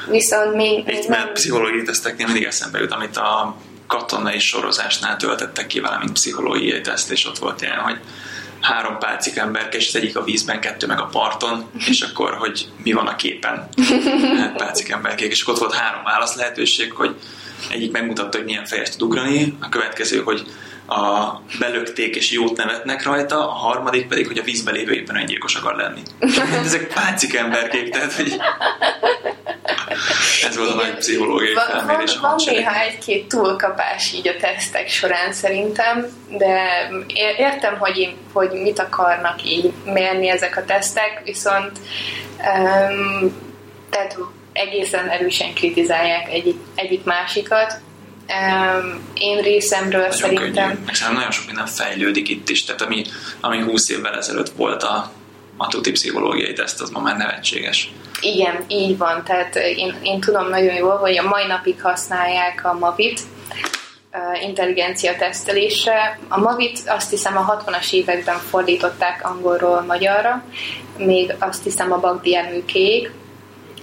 [0.08, 1.32] viszont még, még nem...
[1.32, 3.56] pszichológiai teszteknél mindig eszembe jut, amit a
[3.86, 7.98] katonai sorozásnál töltettek ki vele, mint pszichológiai teszt, és ott volt ilyen, hogy
[8.60, 12.68] három pálcik ember, és az egyik a vízben, kettő meg a parton, és akkor, hogy
[12.82, 13.68] mi van a képen.
[14.38, 17.14] Hát pálcik emberkék, és akkor ott volt három válasz lehetőség, hogy
[17.70, 20.46] egyik megmutatta, hogy milyen fejes tud ugrani, a következő, hogy
[20.88, 25.54] a belökték és jót nevetnek rajta, a harmadik pedig, hogy a vízbe lévő éppen öngyilkos
[25.54, 26.00] akar lenni.
[26.64, 28.40] Ezek pácik emberkék, tehát hogy
[30.48, 34.88] ez volt a nagy pszichológiai van, felmérés van, van néha egy-két túlkapás így a tesztek
[34.88, 36.88] során szerintem, de
[37.36, 41.78] értem, hogy, hogy mit akarnak így mérni ezek a tesztek, viszont
[42.38, 43.32] um,
[43.90, 44.16] tehát
[44.52, 47.80] egészen erősen kritizálják egyik, egyik másikat,
[49.14, 50.68] én részemről nagyon szerintem...
[50.68, 50.84] Könnyű.
[50.84, 53.04] Meg nagyon sok minden fejlődik itt is, tehát ami,
[53.40, 55.10] ami 20 évvel ezelőtt volt a,
[55.56, 57.92] a tuti pszichológiai teszt, az ma már nevetséges.
[58.20, 59.24] Igen, így van.
[59.24, 63.20] Tehát én, én tudom nagyon jól, hogy a mai napig használják a Mavit,
[64.42, 66.18] intelligencia tesztelésre.
[66.28, 70.44] A Mavit azt hiszem a 60-as években fordították angolról magyarra,
[70.96, 73.10] még azt hiszem a Bagdi emőkéig,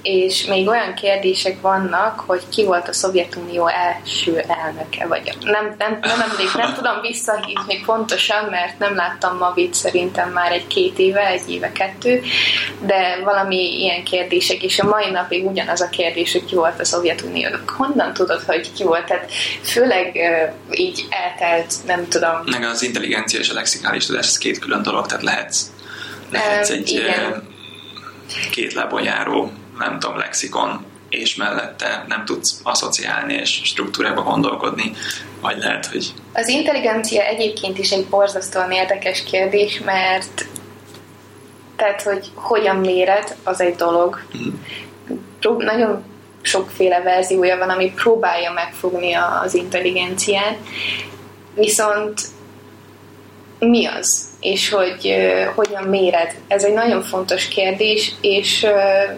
[0.06, 6.00] és még olyan kérdések vannak, hogy ki volt a Szovjetunió első elnöke, vagy nem, nem,
[6.02, 11.50] nem emlék, nem tudom visszahívni pontosan, mert nem láttam Mavit szerintem már egy-két éve, egy
[11.50, 12.22] éve, kettő,
[12.80, 16.86] de valami ilyen kérdések, és a mai napig ugyanaz a kérdés, hogy ki volt a
[16.86, 17.50] Szovjetunió.
[17.66, 19.06] Honnan tudod, hogy ki volt?
[19.06, 19.32] Tehát
[19.62, 22.42] főleg uh, így eltelt, nem tudom.
[22.46, 25.66] Meg az intelligencia és a lexikális tudás, ez két külön dolog, tehát lehetsz,
[26.32, 27.48] lehetsz um, egy igen.
[28.52, 34.92] két lábon járó nem tudom, lexikon, és mellette nem tudsz asszociálni és struktúrába gondolkodni,
[35.42, 36.14] vagy lehet, hogy...
[36.34, 40.46] Az intelligencia egyébként is egy borzasztóan érdekes kérdés, mert
[41.76, 44.20] tehát, hogy hogyan méred, az egy dolog.
[44.38, 44.50] Mm.
[45.58, 46.04] Nagyon
[46.42, 50.58] sokféle verziója van, ami próbálja megfogni az intelligenciát,
[51.54, 52.22] viszont
[53.60, 54.28] mi az?
[54.40, 56.36] És hogy uh, hogyan méred?
[56.48, 59.18] Ez egy nagyon fontos kérdés, és uh,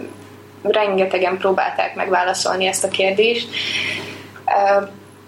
[0.63, 3.47] rengetegen próbálták megválaszolni ezt a kérdést.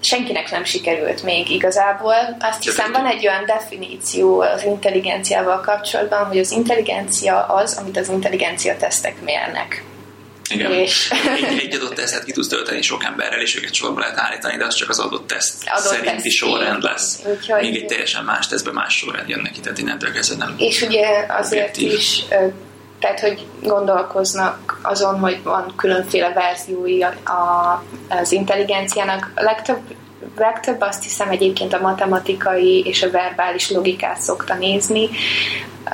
[0.02, 2.38] Senkinek nem sikerült még igazából.
[2.40, 8.10] Azt hiszem, van egy olyan definíció az intelligenciával kapcsolatban, hogy az intelligencia az, amit az
[8.10, 9.84] intelligencia tesztek mérnek.
[10.50, 10.72] Igen.
[10.72, 11.12] És...
[11.36, 14.66] Egy, egy adott tesztet ki tudsz tölteni sok emberrel, és őket sorba lehet állítani, de
[14.66, 17.20] az csak az adott teszt adott szerinti teszt sorrend lesz.
[17.26, 17.62] Úgyhogy...
[17.62, 21.26] Még egy teljesen más tesztbe más sorrend jön neki, tehát innentől kezdve nem És ugye
[21.28, 21.92] azért objektív.
[21.92, 22.24] is
[23.00, 29.32] tehát, hogy gondolkoznak azon, hogy van különféle verziói a, a, az intelligenciának.
[29.36, 29.80] A legtöbb,
[30.38, 35.10] legtöbb azt hiszem egyébként a matematikai és a verbális logikát szokta nézni,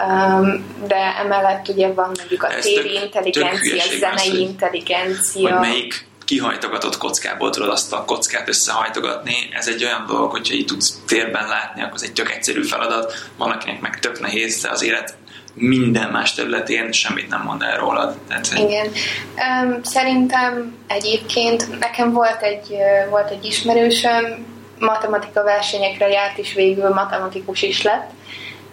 [0.08, 5.50] um, de emellett ugye van mondjuk a téri intelligencia, tök zenei az, intelligencia.
[5.50, 9.36] Hogy melyik kihajtogatott kockából tudod azt a kockát összehajtogatni.
[9.52, 13.14] Ez egy olyan dolog, hogyha így tudsz térben látni, akkor ez egy tök egyszerű feladat.
[13.38, 15.18] Van, akinek meg tök nehéz, de az élet
[15.56, 18.18] minden más területén semmit nem mond el rólad.
[18.28, 18.88] Tehát, Igen.
[19.36, 22.76] Um, szerintem egyébként nekem volt egy,
[23.10, 24.46] volt egy ismerősöm,
[24.80, 28.10] matematika versenyekre járt, és végül matematikus is lett.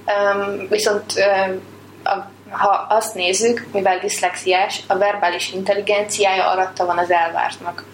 [0.06, 1.60] Um, viszont um,
[2.04, 7.84] a, ha azt nézzük, mivel diszlexiás, a verbális intelligenciája alatta van az elvártnak.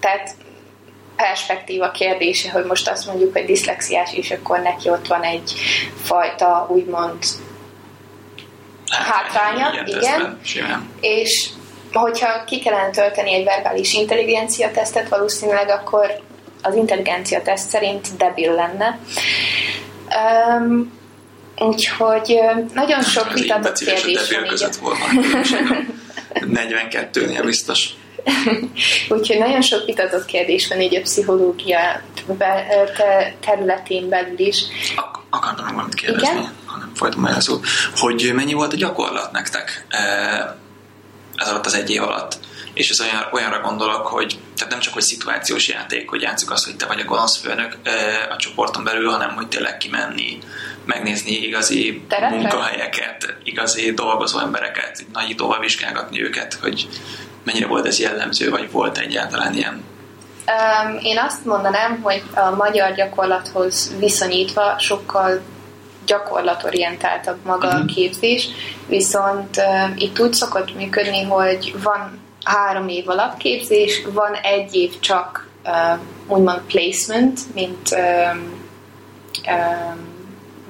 [0.00, 0.34] Tehát
[1.16, 5.52] perspektíva kérdése, hogy most azt mondjuk, hogy diszlexiás, és akkor neki ott van egy
[6.02, 7.18] fajta úgymond
[8.90, 10.38] hátránya, igen.
[10.54, 10.88] igen.
[11.00, 11.48] És
[11.92, 16.20] hogyha ki kellene tölteni egy verbális intelligencia tesztet, valószínűleg akkor
[16.62, 18.98] az intelligencia teszt szerint debil lenne.
[20.58, 20.92] Um,
[21.58, 22.40] úgyhogy
[22.74, 24.48] nagyon sok vitatott kérdés van.
[24.48, 25.04] között volna
[26.34, 27.88] 42-nél biztos.
[29.08, 32.02] Úgyhogy nagyon sok vitatott kérdés van így a pszichológia
[33.40, 34.62] területén belül is.
[34.96, 36.28] Ak- akartam valamit kérdezni.
[36.28, 36.52] Igen?
[37.16, 37.60] Már szó,
[37.96, 40.38] hogy mennyi volt a gyakorlat nektek eh,
[41.36, 42.38] ez alatt az egy év alatt?
[42.74, 46.64] És ez olyan, olyanra gondolok, hogy tehát nem csak hogy szituációs játék, hogy játszuk azt,
[46.64, 47.76] hogy te vagy a gonosz főnök
[48.30, 50.38] a csoporton belül, hanem hogy tényleg kimenni,
[50.84, 52.36] megnézni igazi Teretre?
[52.36, 56.88] munkahelyeket, igazi dolgozó embereket, nagyítóval vizsgálgatni őket, hogy
[57.44, 59.84] mennyire volt ez jellemző, vagy volt egyáltalán ilyen
[60.50, 65.40] Um, én azt mondanám, hogy a magyar gyakorlathoz viszonyítva sokkal
[66.06, 67.80] gyakorlatorientáltabb maga uh-huh.
[67.80, 67.92] a mhm.
[67.92, 68.48] képzés,
[68.86, 75.48] viszont uh, itt úgy szokott működni, hogy van három év alapképzés, van egy év csak
[75.64, 78.68] uh, úgymond placement, mint um,
[79.46, 80.09] um,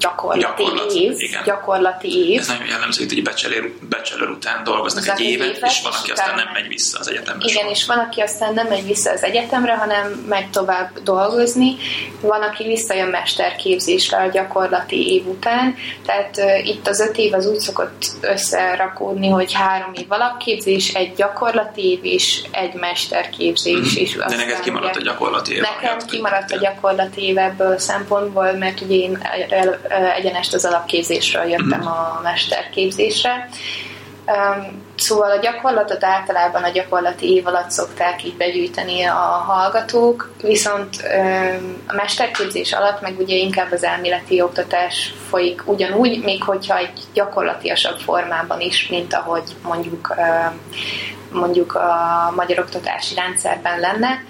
[0.01, 1.13] gyakorlati Gyakorlat, év.
[1.17, 1.43] Igen.
[1.45, 2.39] Gyakorlati év.
[2.39, 6.35] Ez nagyon jellemző, hogy bachelor, bachelor után dolgoznak egy évet, évet, és van, aki aztán
[6.35, 7.45] nem megy vissza az egyetemre.
[7.45, 7.71] Igen, soha.
[7.71, 11.77] és van, aki aztán nem megy vissza az egyetemre, hanem megy tovább dolgozni.
[12.21, 15.75] Van, aki visszajön mesterképzésre a gyakorlati év után.
[16.07, 21.15] Tehát uh, itt az öt év az úgy szokott összerakódni, hogy három év alapképzés, egy
[21.15, 23.99] gyakorlati év és egy mesterképzés.
[23.99, 24.03] Mm.
[24.03, 25.61] És De neked kimaradt a gyakorlati év.
[25.61, 29.19] Nekem kimaradt a gyakorlati év ebből szempontból, mert ugye én
[30.17, 33.49] egyenest az alapképzésről jöttem a mesterképzésre.
[34.97, 40.97] Szóval a gyakorlatot általában a gyakorlati év alatt szokták így begyűjteni a hallgatók, viszont
[41.87, 47.99] a mesterképzés alatt meg ugye inkább az elméleti oktatás folyik ugyanúgy, még hogyha egy gyakorlatiasabb
[47.99, 50.15] formában is, mint ahogy mondjuk
[51.33, 54.25] mondjuk a magyar oktatási rendszerben lenne.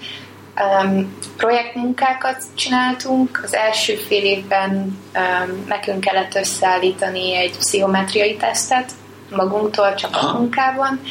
[0.59, 3.41] Um, projektmunkákat csináltunk.
[3.43, 4.71] Az első fél évben
[5.15, 8.91] um, nekünk kellett összeállítani egy pszichometriai tesztet
[9.29, 11.01] magunktól csapatmunkában,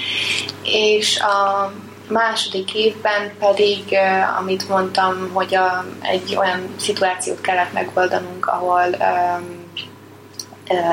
[0.63, 1.73] és a
[2.09, 9.61] második évben pedig, uh, amit mondtam, hogy a, egy olyan szituációt kellett megoldanunk, ahol um,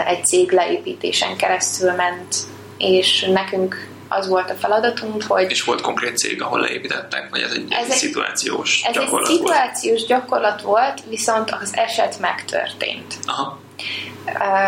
[0.06, 2.36] egy cég leépítésen keresztül ment,
[2.78, 5.52] és nekünk az volt a feladatunk, hogy...
[5.52, 9.36] És volt konkrét cég, ahol leépítettek, vagy ez egy, ez egy szituációs ez gyakorlat egy
[9.36, 10.08] szituációs volt?
[10.08, 13.16] gyakorlat volt, viszont az eset megtörtént.
[13.26, 13.60] Aha.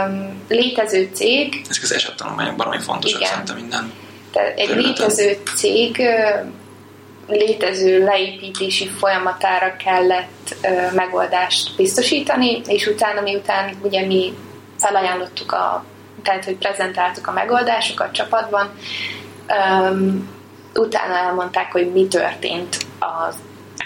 [0.07, 1.61] Um, létező cég...
[1.69, 3.93] Ezek az esettanulmányok baromi fontosak szerintem minden
[4.31, 4.91] Tehát egy területen.
[4.91, 6.01] létező cég
[7.27, 14.33] létező leépítési folyamatára kellett uh, megoldást biztosítani, és utána, miután ugye mi
[14.77, 15.85] felajánlottuk a
[16.23, 18.71] tehát, hogy prezentáltuk a megoldásokat csapatban,
[19.49, 20.29] Um,
[20.73, 23.35] utána elmondták, hogy mi történt az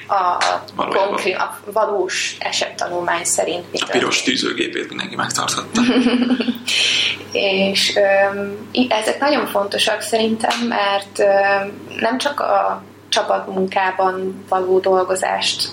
[0.07, 0.37] a,
[0.75, 3.71] konkrét, a valós esettanulmány szerint.
[3.71, 5.81] Mi a piros tűzőgépét mindenki megtarthatta.
[7.31, 7.99] és
[8.33, 15.69] um, ezek nagyon fontosak szerintem, mert um, nem csak a csapatmunkában való dolgozást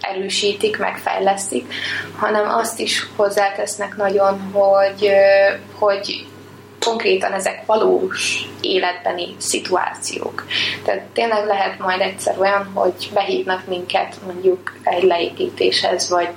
[0.00, 1.74] erősítik, megfejlesztik,
[2.16, 5.10] hanem azt is hozzátesznek nagyon, hogy,
[5.78, 6.26] hogy
[6.84, 10.44] konkrétan ezek valós életbeni szituációk.
[10.84, 16.28] Tehát tényleg lehet majd egyszer olyan, hogy behívnak minket mondjuk egy leépítéshez, vagy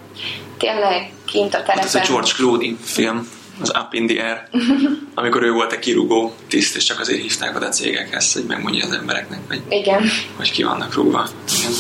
[0.58, 1.84] tényleg kint a terepen.
[1.84, 3.30] Ez a George Clooney film,
[3.62, 4.48] az Up in the Air,
[5.16, 8.86] amikor ő volt a kirúgó tiszt, és csak azért hívták oda a cégekhez, hogy megmondja
[8.86, 10.04] az embereknek, hogy, Igen.
[10.38, 11.28] hogy ki vannak rúgva.
[11.60, 11.72] Igen.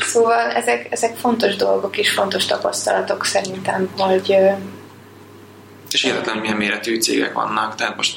[0.00, 4.36] Szóval ezek, ezek fontos dolgok és fontos tapasztalatok szerintem, hogy
[5.92, 8.16] és hihetetlen milyen méretű cégek vannak, tehát most,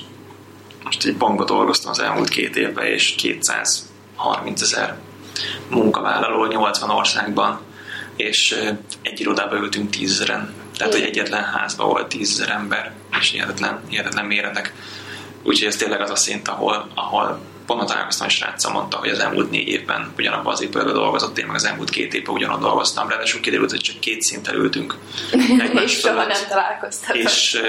[0.84, 4.98] most egy bankba dolgoztam az elmúlt két évben, és 230 ezer
[5.70, 7.60] munkavállaló 80 országban,
[8.16, 8.56] és
[9.02, 10.54] egy irodába ültünk tízezeren.
[10.78, 14.74] Tehát, hogy egyetlen házban volt tízezer ember, és hihetetlen, hihetetlen méretek.
[15.44, 19.20] Úgyhogy ez tényleg az a szint, ahol, ahol pont találkoztam, és srácsa mondta, hogy az
[19.20, 23.10] elmúlt négy évben ugyanabban az épületben dolgozott, én meg az elmúlt két évben ugyanott dolgoztam,
[23.10, 24.98] ráadásul kiderült, hogy csak két szinten ültünk.
[25.86, 27.16] és soha nem találkoztam.
[27.16, 27.62] És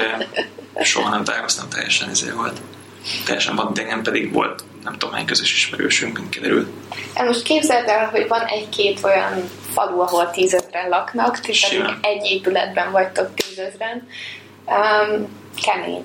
[0.74, 2.60] uh, soha nem találkoztam, teljesen ezért volt.
[3.24, 6.68] Teljesen van, de nem pedig volt nem tudom hány közös ismerősünk, mint kiderült.
[7.14, 13.34] Most képzeld el, hogy van egy-két olyan falu, ahol tízezren laknak, tehát egy épületben vagytok
[13.34, 14.08] tízezren.
[14.66, 15.28] Um,
[15.62, 16.04] kemény.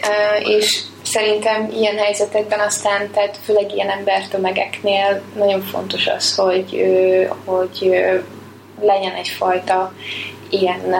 [0.00, 0.82] Uh, és
[1.12, 6.82] szerintem ilyen helyzetekben aztán, tehát főleg ilyen embertömegeknél nagyon fontos az, hogy,
[7.44, 7.90] hogy
[8.80, 9.92] legyen egyfajta
[10.50, 10.94] ilyen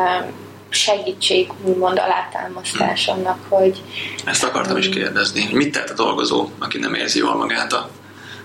[0.68, 3.82] segítség, úgymond alátámasztás annak, hogy...
[4.24, 5.48] Ezt akartam is kérdezni.
[5.52, 7.90] Mit tehet a dolgozó, aki nem érzi jól magát a,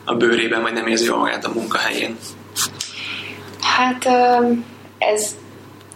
[0.05, 2.17] a bőrében, vagy nem érzi jól magát a munkahelyén?
[3.61, 4.05] Hát
[4.97, 5.35] ez...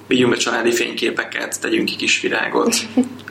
[0.07, 2.75] Vigyünk be családi fényképeket, tegyünk ki kis virágot.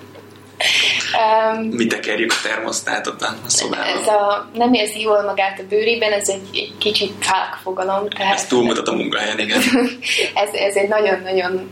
[1.54, 3.86] Um, Mi tekerjük a termosztátot a szobában?
[3.86, 8.08] Ez a nem érzi jól magát a bőrében, ez egy, egy kicsit fák fogalom.
[8.08, 9.61] Tehát, ez túlmutat a munkahelyen, igen.
[10.44, 11.70] ez, ez egy nagyon-nagyon,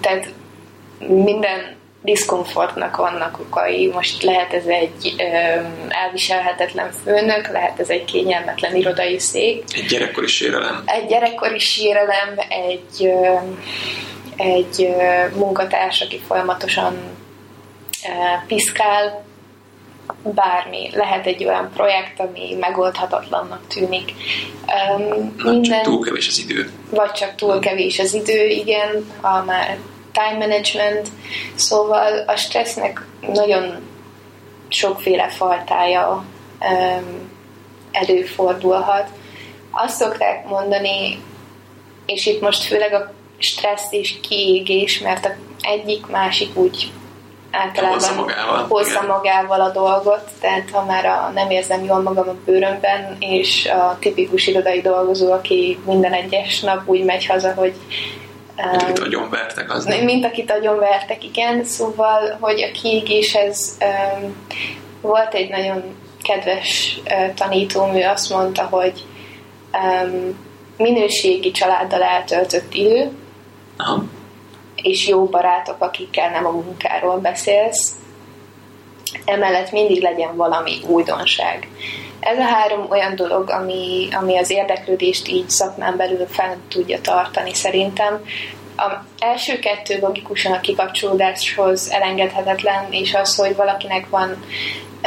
[0.00, 0.32] tehát
[1.06, 3.88] minden diszkomfortnak vannak okai.
[3.88, 5.22] Most lehet ez egy ö,
[5.88, 9.64] elviselhetetlen főnök, lehet ez egy kényelmetlen irodai szék.
[9.74, 10.82] Egy gyerekkori sérelem.
[10.86, 13.36] Egy gyerekkori sérelem, egy, ö,
[14.36, 16.98] egy ö, munkatárs, aki folyamatosan
[18.46, 19.24] piszkál,
[20.22, 20.90] bármi.
[20.92, 24.12] Lehet egy olyan projekt, ami megoldhatatlannak tűnik.
[24.96, 26.70] Um, vagy minden, csak túl kevés az idő.
[26.90, 29.06] Vagy csak túl kevés az idő, igen.
[29.20, 29.78] A már
[30.12, 31.08] time management,
[31.54, 33.88] szóval a stressznek nagyon
[34.68, 36.24] sokféle fajtája
[36.60, 37.30] um,
[37.92, 39.08] előfordulhat.
[39.70, 41.18] Azt szokták mondani,
[42.06, 46.90] és itt most főleg a stressz és kiégés, mert a egyik másik úgy
[47.50, 52.28] általában hozza magával, hozza magával a dolgot, tehát ha már a, nem érzem jól magam
[52.28, 57.74] a bőrömben, és a tipikus irodai dolgozó, aki minden egyes nap úgy megy haza, hogy
[58.70, 60.04] mint akit agyonvertek, az nem?
[60.04, 61.64] Mint akit agyonvertek, igen.
[61.64, 64.36] Szóval, hogy a kiégéshez um,
[65.00, 65.82] volt egy nagyon
[66.22, 69.04] kedves uh, tanítóm, ő azt mondta, hogy
[69.72, 70.36] um,
[70.76, 73.10] minőségi családdal eltöltött idő,
[73.76, 74.04] Aha.
[74.82, 77.94] És jó barátok, akikkel nem a munkáról beszélsz,
[79.24, 81.68] emellett mindig legyen valami újdonság.
[82.20, 87.54] Ez a három olyan dolog, ami, ami az érdeklődést így szakmán belül fel tudja tartani
[87.54, 88.24] szerintem.
[88.76, 94.44] A első kettő logikusan a kikapcsolódáshoz elengedhetetlen, és az, hogy valakinek van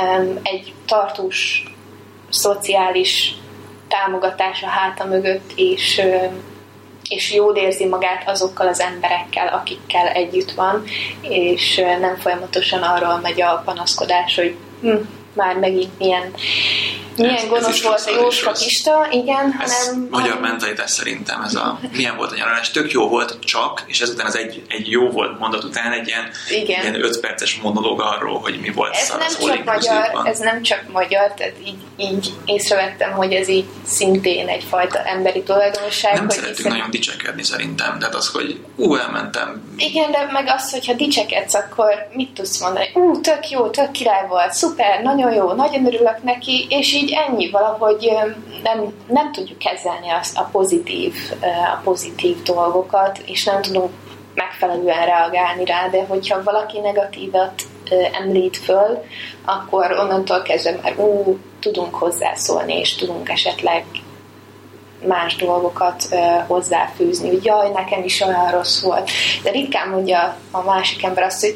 [0.02, 1.64] um, egy tartós
[2.30, 3.34] szociális
[3.88, 6.53] támogatás a háta mögött, és, um,
[7.10, 10.84] és jól érzi magát azokkal az emberekkel, akikkel együtt van,
[11.22, 14.96] és nem folyamatosan arról megy a panaszkodás, hogy hm,
[15.34, 16.34] már megint milyen,
[17.18, 20.08] milyen ez, gonosz ez volt a Jóska Pista, igen, ez hanem...
[20.10, 24.26] magyar mentalitás szerintem ez a milyen volt a nyaralás, tök jó volt, csak, és ezután
[24.26, 26.82] az egy, egy jó volt mondat után egy ilyen, igen.
[26.82, 30.84] ilyen öt perces monológ arról, hogy mi volt ez nem csak magyar, Ez nem csak
[30.92, 36.14] magyar, tehát így, így észrevettem, hogy ez így szintén egyfajta emberi tulajdonság.
[36.14, 36.72] Nem hogy szeretünk hiszen...
[36.72, 39.74] nagyon dicsekedni szerintem, tehát az, hogy ú, elmentem.
[39.78, 42.90] Igen, de meg az, hogyha dicsekedsz, akkor mit tudsz mondani?
[42.94, 47.03] Ú, tök jó, tök király volt, szuper, nagyon nagyon jó, nagyon örülök neki, és így
[47.12, 48.12] ennyi valahogy
[48.64, 51.14] nem, nem tudjuk kezelni azt a pozitív,
[51.76, 53.90] a pozitív dolgokat, és nem tudunk
[54.34, 57.62] megfelelően reagálni rá, de hogyha valaki negatívat
[58.22, 59.04] említ föl,
[59.46, 63.86] akkor onnantól kezdve már ú, tudunk hozzászólni, és tudunk esetleg
[65.08, 69.10] más dolgokat uh, hozzáfűzni, hogy jaj, nekem is olyan rossz volt.
[69.44, 71.56] De ritkán mondja a másik ember azt, hogy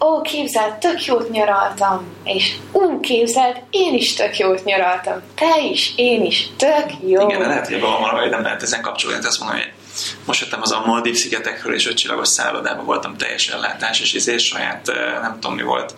[0.00, 5.92] ó, képzeld, tök jót nyaraltam, és ú, képzeld, én is tök jót nyaraltam, te is,
[5.96, 7.28] én is, tök jó.
[7.28, 9.72] Igen, de lehet, hogy hogy nem lehet ezen kapcsolódni, azt mondom, hogy
[10.24, 14.92] most jöttem az a Maldív szigetekről, és ötcsillagos szállodában voltam teljes ellátás, és izé saját,
[15.22, 15.94] nem tudom mi volt,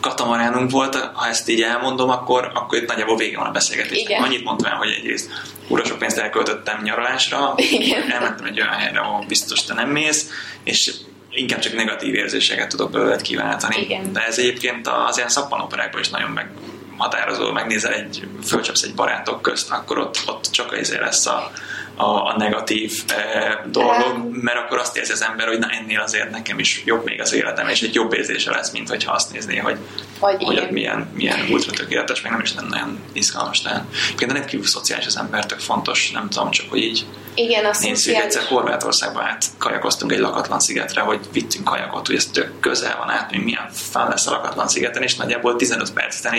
[0.00, 4.22] katamaránunk volt, ha ezt így elmondom, akkor, akkor itt nagyjából vége van a beszélgetésnek.
[4.22, 5.30] Annyit mondtam el, hogy egyrészt
[5.68, 8.10] ura sok pénzt elköltöttem nyaralásra, Igen.
[8.10, 10.30] elmentem egy olyan helyre, ahol biztos te nem mész,
[10.64, 10.94] és
[11.38, 13.80] inkább csak negatív érzéseket tudok belőled kiváltani.
[13.80, 14.12] Igen.
[14.12, 19.70] De ez egyébként az ilyen szappanoperákban is nagyon meghatározó, megnézel egy, fölcsapsz egy barátok közt,
[19.70, 21.50] akkor ott, ott csak ezért lesz a,
[21.98, 26.30] a, a negatív e, dolog, mert akkor azt érzi az ember, hogy na ennél azért
[26.30, 29.56] nekem is jobb még az életem, és egy jobb érzése lesz, mint hogyha azt nézné,
[29.56, 29.76] hogy,
[30.18, 33.62] hogy, hogy ott milyen, milyen ultra tökéletes, meg nem is nem nagyon izgalmas.
[33.62, 33.84] Tehát
[34.16, 37.96] például rendkívül szociális az ember, tök fontos, nem tudom, csak hogy így igen, a Nézzük,
[37.96, 38.24] szociális...
[38.24, 43.10] egyszer Horvátországban át kajakoztunk egy lakatlan szigetre, hogy vittünk kajakot, hogy ez tök közel van
[43.10, 46.34] át, hogy milyen fel lesz a lakatlan szigeten, és nagyjából 15 perc után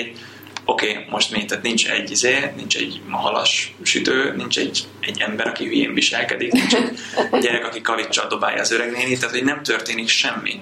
[0.69, 5.21] oké, okay, most mi, tehát nincs egy izé, nincs egy halas sütő, nincs egy, egy
[5.21, 6.99] ember, aki hülyén viselkedik, nincs egy
[7.41, 10.59] gyerek, aki kavicsal dobálja az öreg néni, tehát hogy nem történik semmi.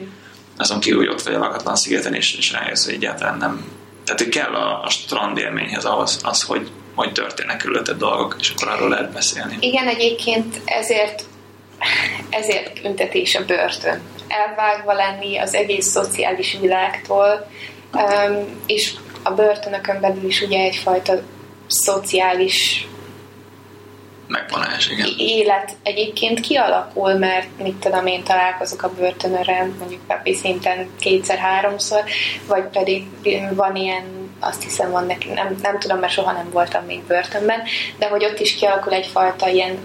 [0.57, 3.65] Azon kívül, hogy ott vagy a lakatlan szigeten, és, és rájössz, hogy egyáltalán nem.
[4.03, 8.49] Tehát, hogy kell a, a strand élményhez ahhoz, az, hogy, hogy történnek körülötted dolgok, és
[8.49, 9.57] akkor arról lehet beszélni.
[9.59, 11.23] Igen, egyébként ezért
[12.29, 14.01] ezért büntetés a börtön.
[14.27, 17.47] Elvágva lenni az egész szociális világtól,
[18.65, 18.93] és
[19.27, 21.13] a börtönökön belül is ugye egyfajta
[21.67, 22.87] szociális
[24.27, 25.09] megvonás, igen.
[25.17, 32.03] élet egyébként kialakul, mert mit tudom én találkozok a börtönörrel, mondjuk napi szinten kétszer-háromszor,
[32.47, 33.07] vagy pedig
[33.53, 34.03] van ilyen,
[34.39, 37.61] azt hiszem van neki, nem, nem tudom, mert soha nem voltam még börtönben,
[37.97, 39.77] de hogy ott is kialakul egyfajta ilyen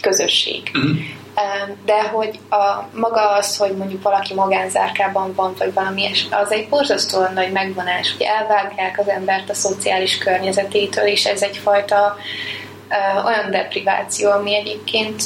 [0.00, 0.70] közösség.
[0.74, 1.20] Uh-huh
[1.84, 7.32] de hogy a, maga az, hogy mondjuk valaki magánzárkában van, vagy valami, az egy borzasztóan
[7.32, 12.16] nagy megvonás, hogy elvágják az embert a szociális környezetétől, és ez egyfajta
[12.88, 15.22] uh, olyan depriváció, ami egyébként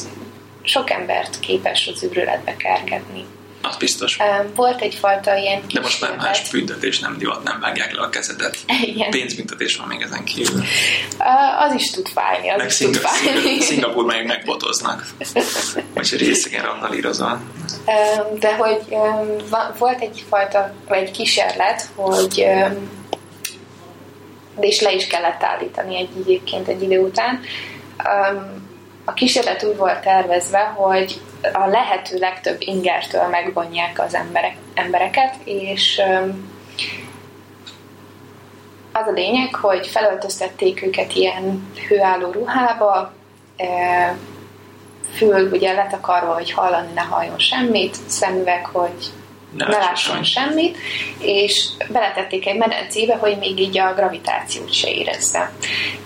[0.63, 3.25] sok embert képes az űrületbe kergetni.
[3.69, 4.19] Az biztos.
[4.55, 8.57] Volt egyfajta ilyen De most már más büntetés nem divat, nem vágják le a kezedet.
[8.83, 9.11] Igen.
[9.11, 10.63] Pénzbüntetés van még ezen kívül.
[11.59, 13.61] Az is tud fájni, az meg is tud fájni.
[13.61, 15.07] Szingapur meg megbotoznak.
[15.95, 17.41] Vagy részegen randalírozol.
[18.39, 18.83] De hogy
[19.79, 22.47] volt egyfajta, vagy egy kísérlet, hogy
[24.59, 27.41] de és le is kellett állítani egy egyébként egy idő után.
[29.09, 31.21] A kísérlet úgy volt tervezve, hogy
[31.53, 36.03] a lehető legtöbb ingertől megvonják az emberek, embereket, és
[38.93, 43.13] az a lényeg, hogy felöltöztették őket ilyen hőálló ruhába,
[45.15, 49.13] fül ugye letakarva, hogy hallani ne halljon semmit, szemüveg, hogy
[49.51, 50.77] ne, ne lásson semmit,
[51.19, 55.53] és beletették egy medencébe, hogy még így a gravitációt se érezze.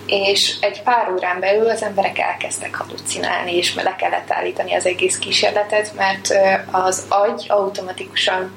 [0.05, 5.17] És egy pár órán belül az emberek elkezdtek halucinálni, és le kellett állítani az egész
[5.17, 6.33] kísérletet, mert
[6.71, 8.51] az agy automatikusan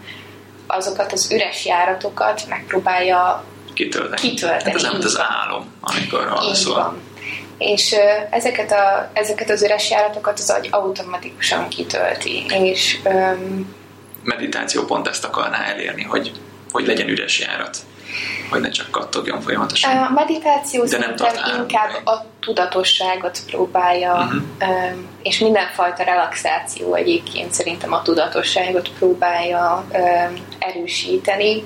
[0.66, 4.20] azokat az üres járatokat megpróbálja kitölteni.
[4.20, 4.62] kitölteni.
[4.64, 7.00] Hát ez nem az álom, amikor alszol.
[7.58, 7.94] És
[8.30, 12.44] ezeket, a, ezeket az üres járatokat az agy automatikusan kitölti.
[12.48, 13.74] És um,
[14.24, 16.32] meditáció pont ezt akarná elérni, hogy,
[16.70, 17.76] hogy legyen üres járat,
[18.50, 19.96] hogy ne csak kattogjon folyamatosan.
[19.96, 21.14] A meditáció De nem
[21.58, 22.08] inkább meg.
[22.08, 24.42] a tudatosságot próbálja, uh-huh.
[25.22, 29.84] és mindenfajta relaxáció egyébként szerintem a tudatosságot próbálja
[30.58, 31.62] erősíteni.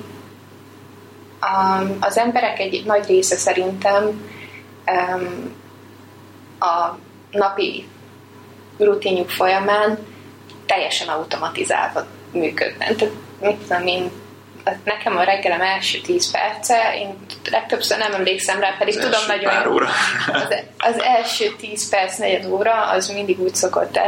[2.00, 4.30] Az emberek egy nagy része szerintem
[6.58, 6.96] a
[7.30, 7.88] napi
[8.78, 9.98] rutinjuk folyamán
[10.66, 12.96] teljesen automatizálva működnek.
[12.96, 14.10] Tehát mit tudom én,
[14.84, 17.14] nekem a reggelem első 10 perce, én
[17.50, 19.88] legtöbbször nem emlékszem rá, pedig az tudom nagyon pár óra.
[20.32, 23.98] az, az első 10 perc, negyed óra, az mindig úgy szokott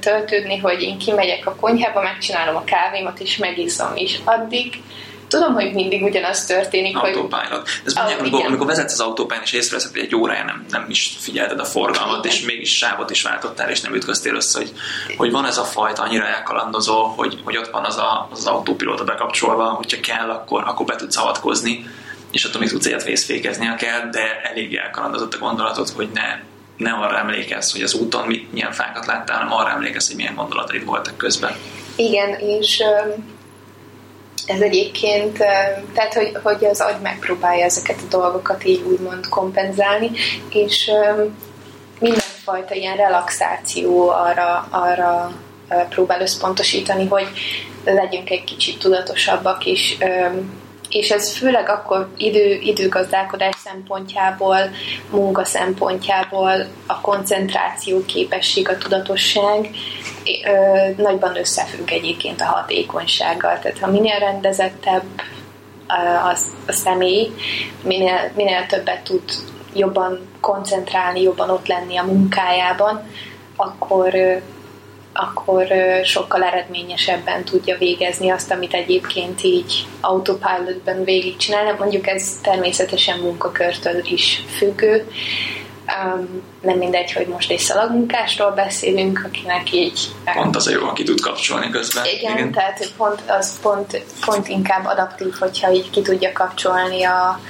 [0.00, 4.82] töltődni, hogy én kimegyek a konyhába, megcsinálom a kávémat, és megiszom, és addig
[5.28, 6.96] tudom, hogy mindig ugyanaz történik.
[6.96, 7.48] Autopilot.
[7.48, 7.62] Hogy...
[7.84, 11.16] Ez mondják, amikor, amikor vezetsz az autópályán, és észreveszed, hogy egy órája nem, nem is
[11.20, 12.36] figyelted a forgalmat, igen.
[12.36, 14.72] és mégis sávot is váltottál, és nem ütköztél össze, hogy,
[15.16, 19.04] hogy van ez a fajta annyira elkalandozó, hogy, hogy ott van az, a, az autópilóta
[19.04, 21.86] bekapcsolva, hogyha kell, akkor, akkor be tudsz avatkozni,
[22.30, 26.40] és attól még tudsz egyet vészfékeznie kell, de elég elkalandozott a gondolatot, hogy ne,
[26.76, 30.34] ne arra emlékezz, hogy az úton mit, milyen fákat láttál, hanem arra emlékezz, hogy milyen
[30.34, 31.56] gondolataid voltak közben.
[31.96, 32.82] Igen, és
[34.46, 35.36] ez egyébként,
[35.94, 40.10] tehát hogy, hogy az agy megpróbálja ezeket a dolgokat így úgymond kompenzálni,
[40.50, 40.90] és
[41.98, 45.32] mindenfajta ilyen relaxáció arra, arra
[45.88, 47.26] próbál összpontosítani, hogy
[47.84, 49.96] legyünk egy kicsit tudatosabbak, és
[50.88, 54.58] és ez főleg akkor idő, időgazdálkodás szempontjából,
[55.10, 59.70] munka szempontjából, a koncentráció képesség, a tudatosság
[60.44, 63.58] ö, nagyban összefügg egyébként a hatékonysággal.
[63.58, 65.04] Tehát ha minél rendezettebb
[65.86, 67.30] a, a személy,
[67.82, 69.22] minél, minél többet tud
[69.74, 73.02] jobban koncentrálni, jobban ott lenni a munkájában,
[73.56, 74.14] akkor
[75.18, 75.66] akkor
[76.04, 81.76] sokkal eredményesebben tudja végezni azt, amit egyébként így autopilotben végigcsinálna.
[81.78, 85.08] Mondjuk ez természetesen munkakörtől is függő.
[85.86, 90.08] Um, nem mindegy, hogy most egy szalagmunkásról beszélünk, akinek így...
[90.34, 92.04] Pont az a jó, aki tud kapcsolni közben.
[92.04, 92.52] Igen, igen.
[92.52, 97.40] tehát pont, az pont, pont inkább adaptív, hogyha így ki tudja kapcsolni a,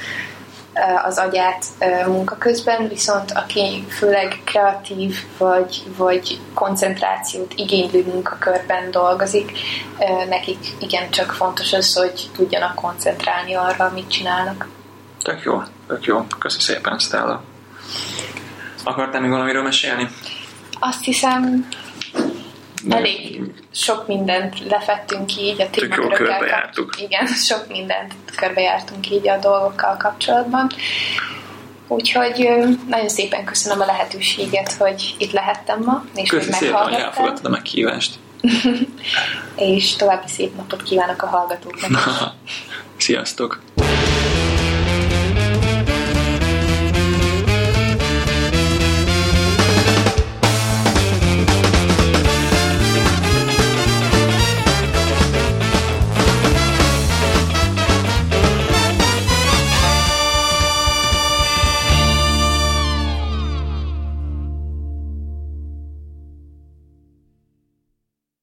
[1.04, 1.64] az agyát
[2.06, 9.58] munka közben, viszont aki főleg kreatív vagy, vagy koncentrációt igénylő munkakörben dolgozik,
[10.28, 14.68] nekik igencsak fontos az, hogy tudjanak koncentrálni arra, amit csinálnak.
[15.22, 16.26] Tök jó, tök jó.
[16.38, 17.42] Köszi szépen, Stella.
[18.84, 20.08] Akartál még valamiről mesélni?
[20.78, 21.68] Azt hiszem,
[22.88, 23.40] elég
[23.72, 26.70] sok mindent lefettünk így a témakörökkel.
[26.98, 30.70] Igen, sok mindent körbejártunk így a dolgokkal kapcsolatban.
[31.88, 32.48] Úgyhogy
[32.88, 37.44] nagyon szépen köszönöm a lehetőséget, hogy itt lehettem ma, és Köszi hogy szépen, hogy elfogadtad
[37.44, 38.14] a meghívást.
[39.56, 41.90] és további szép napot kívánok a hallgatóknak.
[42.96, 43.60] Sziasztok!